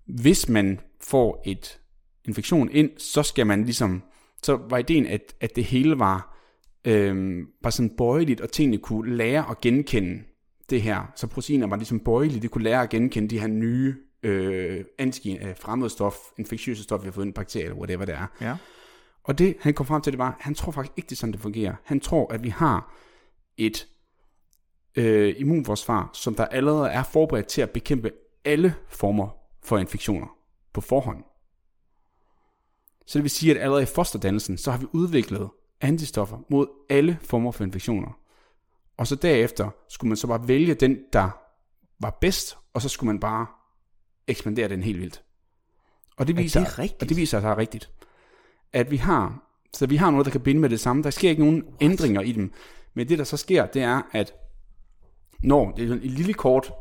[0.06, 1.80] Hvis man får et
[2.26, 4.04] infektion ind, så skal man ligesom,
[4.44, 6.35] så var ideen, at, at det hele var,
[6.86, 10.24] øhm, var sådan bøjeligt, og tingene kunne lære at genkende
[10.70, 11.12] det her.
[11.16, 15.48] Så proteiner var ligesom bøjelige, de kunne lære at genkende de her nye øh, antigen,
[15.48, 18.28] øh, fremmedstof, infektiøse stof, vi har fået en bakterie, eller whatever det er.
[18.42, 18.58] Ja.
[19.24, 21.34] Og det, han kom frem til, det var, han tror faktisk ikke, det er sådan,
[21.34, 21.76] det fungerer.
[21.84, 22.96] Han tror, at vi har
[23.58, 23.88] et
[24.96, 28.12] øh, immunforsvar, som der allerede er forberedt til at bekæmpe
[28.46, 29.28] alle former
[29.64, 30.28] for infektioner
[30.74, 31.24] på forhånd.
[33.08, 35.50] Så det vil sige, at allerede i fosterdannelsen, så har vi udviklet
[35.82, 38.18] antistoffer mod alle former for infektioner.
[38.98, 41.30] Og så derefter skulle man så bare vælge den, der
[42.00, 43.48] var bedst, og så skulle man bare
[44.28, 45.24] ekspandere den helt vildt.
[46.18, 47.02] Og det viser, er det rigtigt?
[47.02, 47.90] Og det viser sig er rigtigt.
[48.74, 51.04] At vi har, så vi har noget, der kan binde med det samme.
[51.04, 51.82] Der sker ikke nogen What?
[51.82, 52.52] ændringer i dem.
[52.94, 54.34] Men det, der så sker, det er, at
[55.44, 56.74] når det er en lille kort,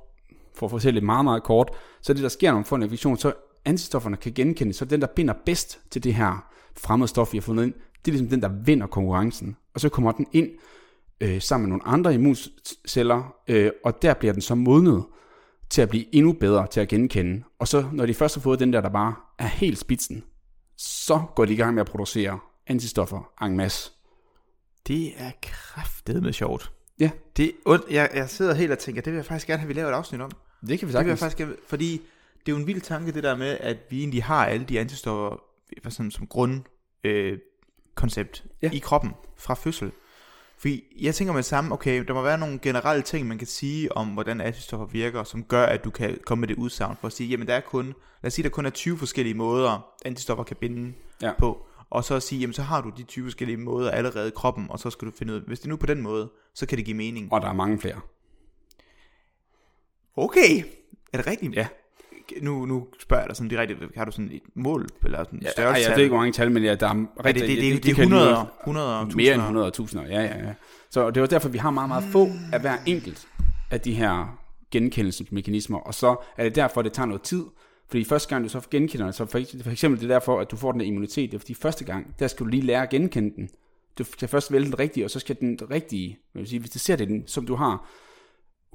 [0.54, 1.70] for at fortælle det meget, meget kort,
[2.02, 3.32] så det, der sker, når man får en infektion, så
[3.64, 7.42] antistofferne kan genkende, så den, der binder bedst til det her fremmede stof, vi har
[7.42, 7.74] fundet ind,
[8.04, 9.56] det er ligesom den, der vinder konkurrencen.
[9.74, 10.48] Og så kommer den ind
[11.20, 15.04] øh, sammen med nogle andre immunceller, øh, og der bliver den så modnet
[15.70, 17.44] til at blive endnu bedre til at genkende.
[17.58, 20.24] Og så når de først har fået den der, der bare er helt spidsen,
[20.76, 23.92] så går de i gang med at producere antistoffer en masse.
[24.86, 26.72] Det er med sjovt.
[27.00, 27.10] Ja.
[27.36, 29.74] Det, und, jeg, jeg sidder helt og tænker, det vil jeg faktisk gerne have, vi
[29.74, 30.30] laver et afsnit om.
[30.30, 31.08] Det kan vi Det vil sagtens.
[31.10, 32.00] jeg faktisk gerne, fordi
[32.46, 34.80] det er jo en vild tanke, det der med, at vi egentlig har alle de
[34.80, 35.36] antistoffer
[35.88, 36.62] sådan, som grund
[37.04, 37.38] øh,
[37.94, 38.70] koncept Ja.
[38.72, 39.92] i kroppen fra fødsel.
[40.58, 43.46] Fordi jeg tænker med det samme, okay, der må være nogle generelle ting, man kan
[43.46, 47.06] sige om, hvordan antistoffer virker, som gør, at du kan komme med det udsagn for
[47.06, 47.86] at sige, jamen der er kun,
[48.22, 50.92] lad os sige, der kun er 20 forskellige måder, antistoffer kan binde
[51.22, 51.32] Ja.
[51.38, 51.66] på.
[51.90, 54.66] Og så at sige, jamen så har du de 20 forskellige måder allerede i kroppen,
[54.70, 56.66] og så skal du finde ud af, hvis det nu er på den måde, så
[56.66, 57.32] kan det give mening.
[57.32, 58.00] Og der er mange flere.
[60.16, 60.64] Okay,
[61.12, 61.54] er det rigtigt?
[61.54, 61.66] Ja.
[62.42, 65.44] Nu, nu spørger jeg dig sådan direkte, har du sådan et mål, eller sådan et
[65.44, 65.82] Ja, størrelse?
[65.88, 66.94] jeg ved ikke, hvor mange tal, men ja, der er
[67.24, 69.42] Ja, det, det, det, det, det er kan 100, lyde 100 og mere end 1000.
[69.42, 70.06] 100 tusinder.
[70.06, 70.54] Ja, ja, ja.
[70.90, 73.28] Så det var derfor, vi har meget, meget få af hver enkelt
[73.70, 74.38] af de her
[74.70, 77.44] genkendelsesmekanismer, og så er det derfor, det tager noget tid,
[77.90, 80.50] fordi første gang du så genkender det, så for for eksempel det er derfor, at
[80.50, 82.82] du får den her immunitet, det er fordi første gang, der skal du lige lære
[82.82, 83.48] at genkende den.
[83.98, 86.78] Du skal først vælge den rigtige, og så skal den rigtige, vil sige, hvis du
[86.78, 87.88] ser det, den, som du har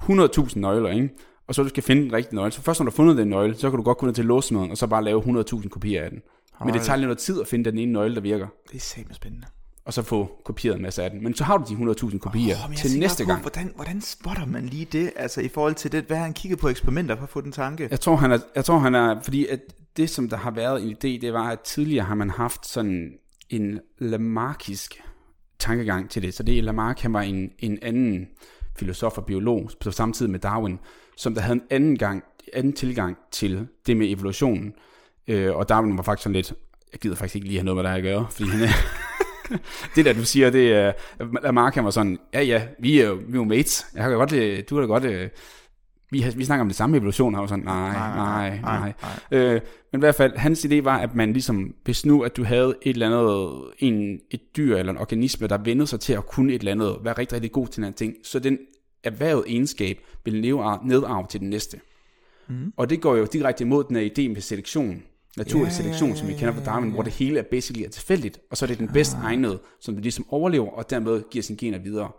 [0.02, 1.10] 100.000 nøgler, ikke?
[1.50, 2.52] Og så du skal finde den rigtige nøgle.
[2.52, 4.26] Så først når du har fundet den nøgle, så kan du godt gå ned til
[4.26, 6.20] låsmeden, og så bare lave 100.000 kopier af den.
[6.66, 8.80] Men det tager lidt noget tid at finde den ene nøgle, der virker, Det er
[8.80, 9.48] satme spændende.
[9.86, 11.24] og så få kopieret en masse af den.
[11.24, 13.42] Men så har du de 100.000 kopier jeg til næste på, gang.
[13.42, 16.70] Hvordan, hvordan spotter man lige det, altså i forhold til det, hvad han kigget på
[16.70, 17.88] eksperimenter for at få den tanke?
[17.92, 19.60] Jeg tror, han er, jeg tror, han er, fordi at
[19.98, 23.12] det, som der har været en idé, det var, at tidligere har man haft sådan
[23.50, 25.02] en lamarkisk
[25.60, 26.34] tankegang til det.
[26.34, 28.28] Så det er Lamarck, han var en, en anden
[28.78, 30.80] filosof og biolog, på samme tid med Darwin,
[31.20, 34.74] som der havde en anden, gang, anden tilgang til det med evolutionen.
[35.28, 36.54] Øh, og Darwin var faktisk sådan lidt,
[36.92, 38.70] jeg gider faktisk ikke lige have noget med det her at gøre, fordi han
[39.96, 40.94] det der, du siger, det er,
[41.44, 44.34] Lamarck han var sådan, ja ja, vi er vi er jo mates, jeg har godt,
[44.34, 45.30] øh, du har da godt, øh,
[46.12, 48.94] vi, har, vi snakker om det samme evolution, var sådan, nej, nej, nej.
[49.02, 49.40] nej.
[49.40, 49.62] Øh,
[49.92, 52.76] men i hvert fald, hans idé var, at man ligesom, hvis nu, at du havde
[52.82, 56.54] et eller andet, en, et dyr eller en organisme, der vendede sig til at kunne
[56.54, 58.58] et eller andet, være rigtig, rigtig god til en anden ting, så den
[59.04, 61.80] erhvervet egenskab vil leve nedarve til den næste.
[62.48, 62.74] Mm.
[62.78, 65.04] Og det går jo direkte imod den her idé med selektion,
[65.38, 66.94] naturlig Ja, selektion, ja, som vi ja, kender fra ja, Darwin, ja.
[66.94, 69.96] hvor det hele er basically er tilfældigt, og så er det den bedst egnede, som
[69.96, 72.12] du ligesom overlever, og dermed giver sine gener videre.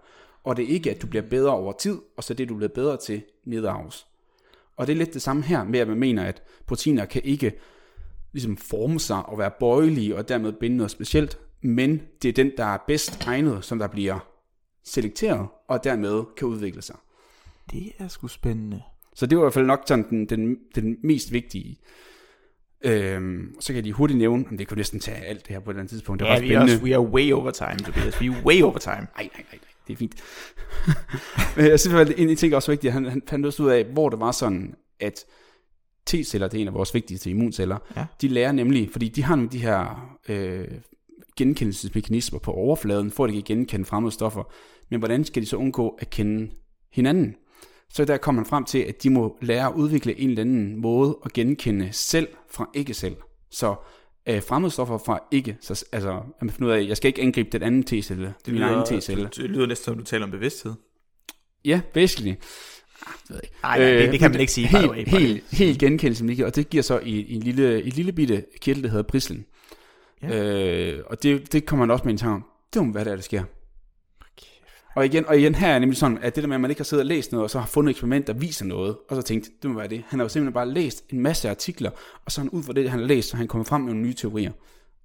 [0.44, 2.68] Og det er ikke, at du bliver bedre over tid, og så det, du bliver
[2.74, 4.06] bedre til, nedarves.
[4.76, 7.52] Og det er lidt det samme her med, at man mener, at proteiner kan ikke
[8.32, 12.52] ligesom forme sig og være bøjelige og dermed binde noget specielt, men det er den,
[12.56, 14.18] der er bedst egnet, som der bliver
[14.84, 16.96] selekteret og dermed kan udvikle sig.
[17.70, 18.82] Det er sgu spændende.
[19.14, 21.78] Så det var i hvert fald nok sådan den, den, den mest vigtige.
[22.84, 25.60] Øhm, så kan jeg lige hurtigt nævne, om det kunne næsten tage alt det her
[25.60, 26.20] på et eller andet tidspunkt.
[26.20, 28.20] Det var Ja, ret vi er, også, we are way over time, Tobias.
[28.20, 29.06] We are way over time.
[29.16, 30.14] Nej, nej, nej, det er fint.
[31.56, 33.84] Men jeg synes, at en ting er også vigtigt, han, han fandt også ud af,
[33.84, 35.24] hvor det var sådan, at
[36.10, 38.06] T-celler, det er en af vores vigtigste immunceller, Ja.
[38.20, 40.68] de lærer nemlig, fordi de har nogle de her øh,
[41.44, 44.52] genkendelsesmekanismer på overfladen, for at de kan genkende fremmede stoffer,
[44.90, 46.50] men hvordan skal de så undgå at kende
[46.92, 47.34] hinanden?
[47.92, 50.80] Så der kommer man frem til, at de må lære at udvikle en eller anden
[50.80, 53.16] måde at genkende selv fra ikke-selv.
[53.50, 53.74] Så
[54.28, 57.48] øh, fremmedstoffer fra ikke, så, altså at man finder ud af, jeg skal ikke angribe
[57.52, 59.28] den anden T-celle, det min egen T-celle.
[59.36, 60.72] Det lyder næsten som, du taler om bevidsthed.
[61.64, 62.34] Ja, basically.
[63.06, 63.54] Ah, ikke.
[63.62, 66.70] Nej, nej, det- det kan man ikke sige, Helt, way, helt, helt genkendelse, og det
[66.70, 69.44] giver så i, i en lille, et lille bitte kirtel, der hedder Brislen.
[70.22, 70.92] Ja.
[70.92, 72.44] Øh, og det, det kommer man også med en tanke om.
[72.74, 73.42] Det er hvad der, er, der sker.
[74.96, 76.80] Og igen, og igen her er nemlig sådan, at det der med, at man ikke
[76.80, 79.16] har siddet og læst noget, og så har fundet et eksperiment, der viser noget, og
[79.16, 80.02] så tænkt, det må være det.
[80.08, 81.90] Han har jo simpelthen bare læst en masse artikler,
[82.24, 84.06] og så han ud fra det, han har læst, så han kommer frem med nogle
[84.06, 84.52] nye teorier.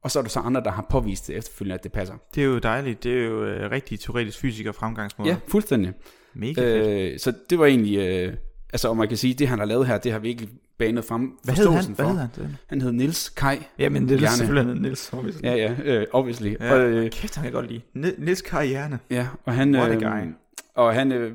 [0.01, 2.15] Og så er der så andre, der har påvist det efterfølgende, at det passer.
[2.35, 3.03] Det er jo dejligt.
[3.03, 5.29] Det er jo øh, rigtig teoretisk fysiker fremgangsmåde.
[5.29, 5.93] Ja, fuldstændig.
[6.33, 7.13] Mega fedt.
[7.13, 8.33] Øh, så det var egentlig, øh,
[8.73, 11.21] altså om man kan sige, det han har lavet her, det har virkelig banet frem
[11.43, 11.73] Hvad hed han?
[11.73, 12.11] forståelsen Hvad for.
[12.11, 12.29] hed han?
[12.35, 12.57] Det?
[12.67, 13.57] Han hed Nils Kai.
[13.79, 14.35] Jamen, det er Hjerne.
[14.37, 15.11] selvfølgelig Niels.
[15.43, 16.53] Ja, ja, øh, obviously.
[16.59, 17.81] Ja, Og, øh, kæft, han kan jeg godt lide.
[17.93, 18.97] Ni- Niels Karriere.
[19.09, 20.27] ja, og han, What øh,
[20.75, 21.31] og han øh,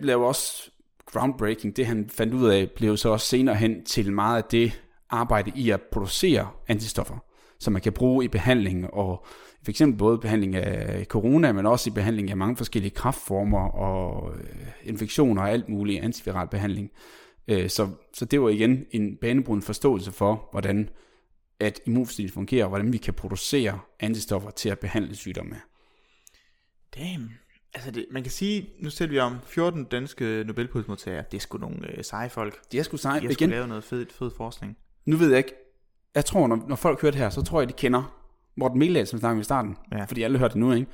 [0.00, 0.70] lavede også
[1.06, 1.76] groundbreaking.
[1.76, 5.52] Det han fandt ud af, blev så også senere hen til meget af det arbejde
[5.54, 7.16] i at producere antistoffer,
[7.60, 9.26] som man kan bruge i behandling, og
[9.64, 14.32] for eksempel både behandling af corona, men også i behandling af mange forskellige kraftformer og
[14.38, 14.44] øh,
[14.84, 16.90] infektioner og alt muligt antiviral behandling.
[17.48, 20.88] Øh, så, så det var igen en banebrydende forståelse for, hvordan
[21.60, 25.56] at immunsystemet fungerer, og hvordan vi kan producere antistoffer til at behandle sygdomme.
[26.96, 27.30] Damn.
[27.74, 31.24] Altså, det, man kan sige, nu ser vi om 14 danske Nobelprismodtagere.
[31.30, 32.60] Det er sgu nogle øh, seje folk.
[32.72, 33.18] De er sgu sej.
[33.20, 34.76] De har sgu Igen, lavet noget fed, fed forskning.
[35.06, 35.52] nu ved jeg ikke,
[36.14, 38.14] jeg tror, når, når folk hører det her, så tror jeg, de kender
[38.56, 40.04] Morten Meldal, som snakkede i starten, Ja.
[40.04, 40.86] fordi alle hørte det nu, ikke?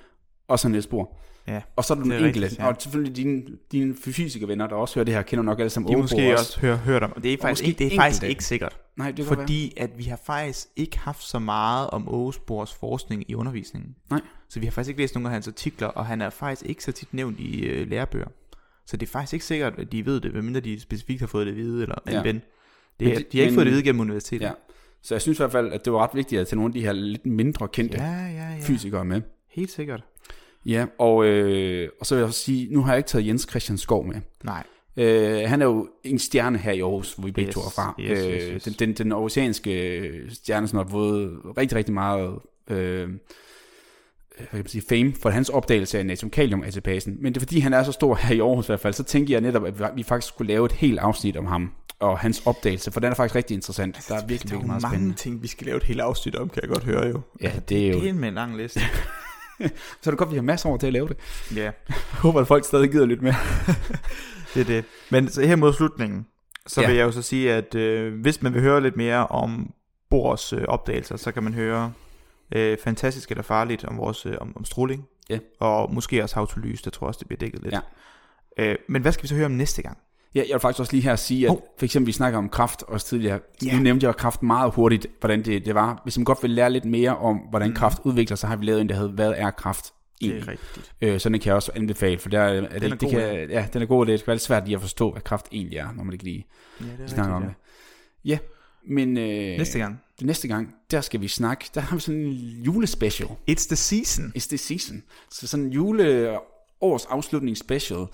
[0.49, 1.17] Og så Niels Bohr.
[1.49, 1.63] Ja.
[1.77, 2.69] Og så er der nogle enkelte, rigtigt, ja.
[2.69, 3.43] og selvfølgelig dine,
[3.73, 6.79] dine fysikervenner, der også hører det her, kender nok alle sammen De måske også hørt,
[6.79, 7.13] hørt om.
[7.23, 8.79] Det er faktisk, ikke, det er faktisk ikke sikkert.
[8.97, 13.35] Nej, det Fordi at vi har faktisk ikke haft så meget om Ågesbors forskning i
[13.35, 13.95] undervisningen.
[14.11, 14.21] Nej.
[14.49, 16.85] Så vi har faktisk ikke læst nogen af hans artikler, og han er faktisk ikke
[16.85, 18.29] så tit nævnt i øh, lærebøger.
[18.87, 21.47] Så det er faktisk ikke sikkert, at de ved det, medmindre de specifikt har fået
[21.47, 22.23] det at vide, eller en Ja.
[22.23, 22.43] ven.
[23.01, 24.47] Det er, det- de har ikke men- fået det at vide gennem universitetet.
[24.47, 24.53] Ja.
[25.03, 26.73] Så jeg synes i hvert fald, at det var ret vigtigt at tage nogle af
[26.75, 28.31] de her lidt mindre kendte ja, ja.
[28.33, 28.59] ja.
[28.61, 29.23] fysikere med.
[29.51, 30.05] Helt sikkert.
[30.67, 33.47] Ja, og, øh, og så vil jeg også sige, nu har jeg ikke taget Jens
[33.51, 34.17] Christian Skov med.
[34.45, 34.63] Nej.
[34.97, 37.71] Øh, han er jo en stjerne her i Aarhus, hvor vi begge Yes, to er
[37.75, 37.95] fra.
[38.01, 38.61] yes, yes, øh.
[38.65, 42.39] Den, den, den aarhusianske stjerne, som har fået rigtig, rigtig meget
[42.71, 43.09] øh,
[44.39, 47.17] hvad kan man sige, fame for hans opdagelse af natriumkalium-atapasen.
[47.21, 49.03] Men det er fordi, han er så stor her i Aarhus i hvert fald, så
[49.05, 52.43] tænker jeg netop, at vi faktisk skulle lave et helt afsnit om ham og hans
[52.47, 53.99] opdagelse, for den er faktisk rigtig interessant.
[54.09, 55.17] Der er virkelig, Der er virkelig jo meget mange spændende.
[55.17, 57.21] ting, vi skal lave et helt afsnit om, kan jeg godt høre jo.
[57.43, 58.01] Ja, det er jo...
[58.01, 58.81] Det er med en lang liste.
[60.03, 61.17] Så er det godt, vi har masser over til at lave det.
[61.57, 61.73] ja, Jeg
[62.23, 63.33] håber, at folk stadig gider lidt med.
[64.55, 64.85] det er det.
[65.11, 66.27] Men så her mod slutningen,
[66.67, 66.87] så Ja.
[66.87, 69.73] vil jeg jo så sige, at øh, hvis man vil høre lidt mere om
[70.11, 71.93] Bors øh, opdagelser, så kan man høre
[72.55, 75.05] øh, Fantastisk eller Farligt om vores øh, om, om stråling.
[75.31, 75.39] Ja.
[75.61, 77.75] Og måske også How to Lys, der tror jeg også, det bliver dækket lidt.
[77.75, 77.81] Ja.
[78.59, 79.99] Øh, men hvad skal vi så høre om næste gang?
[80.35, 81.75] Ja, jeg vil faktisk også lige her sige, at Hov.
[81.79, 83.41] for eksempel vi snakker om kraft også tidligere.
[83.65, 83.77] Ja.
[83.77, 86.01] Nu nævnte jeg kraft meget hurtigt, hvordan det, det var.
[86.03, 87.75] Hvis man godt vil lære lidt mere om, hvordan Mm.
[87.75, 89.93] kraft udvikler sig, har vi lavet en, der hedder, hvad er kraft Det
[90.27, 90.43] egentlig?
[90.49, 90.93] er rigtigt.
[91.01, 93.51] Øh, så den kan jeg også anbefale, for der er, er det, er det kan,
[93.51, 93.67] ja.
[93.73, 96.05] den er god, det være lidt svært lige at forstå, hvad kraft egentlig er, når
[96.05, 96.47] man ikke lige
[96.81, 97.55] Ja, det er snakker om det.
[98.25, 98.39] Ja,
[98.89, 100.01] men øh, Næste gang.
[100.23, 102.33] næste gang, der skal vi snakke, der har vi sådan en
[102.65, 103.29] julespecial.
[103.51, 104.33] It's the season.
[104.39, 105.03] It's the season.
[105.31, 106.39] Så sådan en jule
[106.81, 108.07] års afslutning special,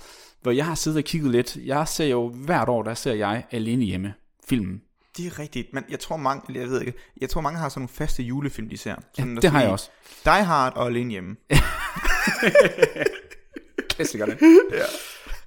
[0.43, 1.57] hvor jeg har siddet og kigget lidt.
[1.57, 4.15] Jeg ser jo hvert år, der ser jeg alene hjemme
[4.49, 4.81] filmen.
[5.17, 7.69] Det er rigtigt, men jeg tror mange, eller jeg ved ikke, jeg tror mange har
[7.69, 8.91] sådan nogle faste julefilm, de ser.
[8.91, 9.91] Ja, Sådan at det har sige, jeg også.
[10.25, 11.37] Die Hard og Alene Hjemme.
[13.91, 14.37] Klassikerne.
[14.73, 14.85] ja.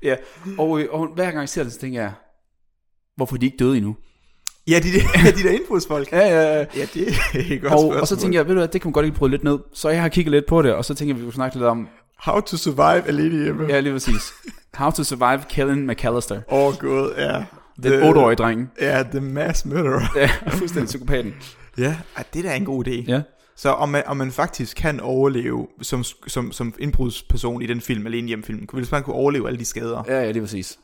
[0.09, 0.15] ja.
[0.57, 2.11] Og, og hver gang jeg ser det, så tænker jeg,
[3.15, 3.95] hvorfor er de ikke døde endnu?
[4.67, 4.99] Ja, de, de,
[5.37, 6.11] de der indbrudsfolk.
[6.11, 6.65] Ja, ja, ja.
[6.75, 7.95] Ja, det er godt Og, spørgsmål.
[7.97, 9.59] og så tænker jeg, ved du hvad, det kan man godt ikke prøve lidt ned.
[9.73, 11.65] Så jeg har kigget lidt på det, og så tænker jeg, vi kunne snakke lidt
[11.65, 11.87] om,
[12.23, 13.65] How to survive alene hjemme.
[13.69, 14.33] ja lige præcis,
[14.73, 16.41] How to Survive Kellen McAllister.
[16.47, 17.43] Åh oh, gud, ja.
[17.83, 18.71] Den 8-årige dreng.
[18.81, 20.01] Ja, The Mass Murderer.
[20.15, 21.33] Ja, fuldstændig psykopaten.
[21.77, 22.91] Ja, ej, det er da en god idé.
[23.07, 23.21] Ja.
[23.55, 28.07] Så om man, om man faktisk kan overleve som, som, som indbrudsperson i den film,
[28.07, 30.03] alene hjemmefilmen, hvis man kunne overleve alle de skader.
[30.07, 30.79] Ja, ja, er præcis.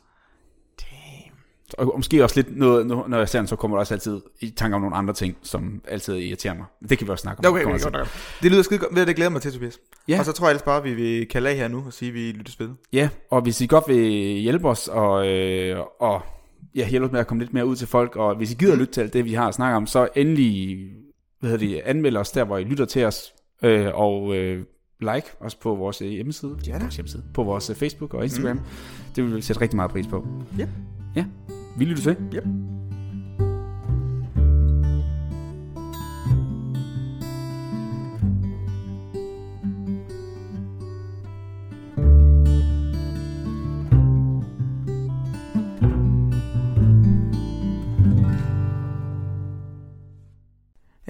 [1.78, 4.50] Og, måske også lidt noget, når jeg ser den, så kommer der også altid i
[4.50, 6.64] tanke om nogle andre ting, som altid irriterer mig.
[6.88, 7.54] Det kan vi også snakke om.
[7.54, 8.38] Okay, okay, godt.
[8.42, 8.94] Det lyder skide godt.
[8.94, 9.78] Ved Det glæder mig til, Tobias.
[10.08, 10.18] Ja.
[10.18, 12.08] Og så tror jeg ellers bare, at vi vil kalde af her nu og sige,
[12.08, 12.70] at vi lytter spil.
[12.92, 14.02] Ja, og hvis I godt vil
[14.40, 16.22] hjælpe os og, øh, og
[16.74, 18.76] ja, hjælpe os med at komme lidt mere ud til folk, og hvis I gider
[18.76, 20.78] lytte til alt det, vi har snakket om, så endelig
[21.40, 24.64] hvad hedder det, anmeld os der, hvor I lytter til os, øh, og øh,
[25.00, 26.78] like os på vores øh, hjemmeside, Ja da.
[26.78, 28.56] vores hjemmeside, på vores øh, Facebook og Instagram.
[28.56, 28.62] Mm.
[29.16, 30.26] Det vil vi sætte rigtig meget pris på.
[30.58, 30.68] Ja.
[31.16, 31.24] Ja,
[31.76, 32.16] vi lytter til.
[32.34, 32.44] Yep.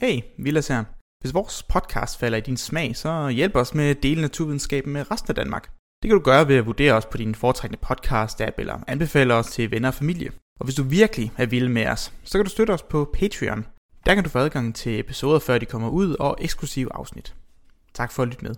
[0.03, 0.85] Hey, Vilas her.
[1.21, 5.11] Hvis vores podcast falder i din smag, så hjælp os med at dele naturvidenskaben med
[5.11, 5.71] resten af Danmark.
[6.03, 9.47] Det kan du gøre ved at vurdere os på din foretrækkende podcast-app eller anbefale os
[9.47, 10.31] til venner og familie.
[10.61, 13.67] Og hvis du virkelig er vild med os, så kan du støtte os på Patreon.
[14.07, 17.35] Der kan du få adgang til episoder, før de kommer ud, og eksklusive afsnit.
[17.95, 18.55] Tak for at lytte med.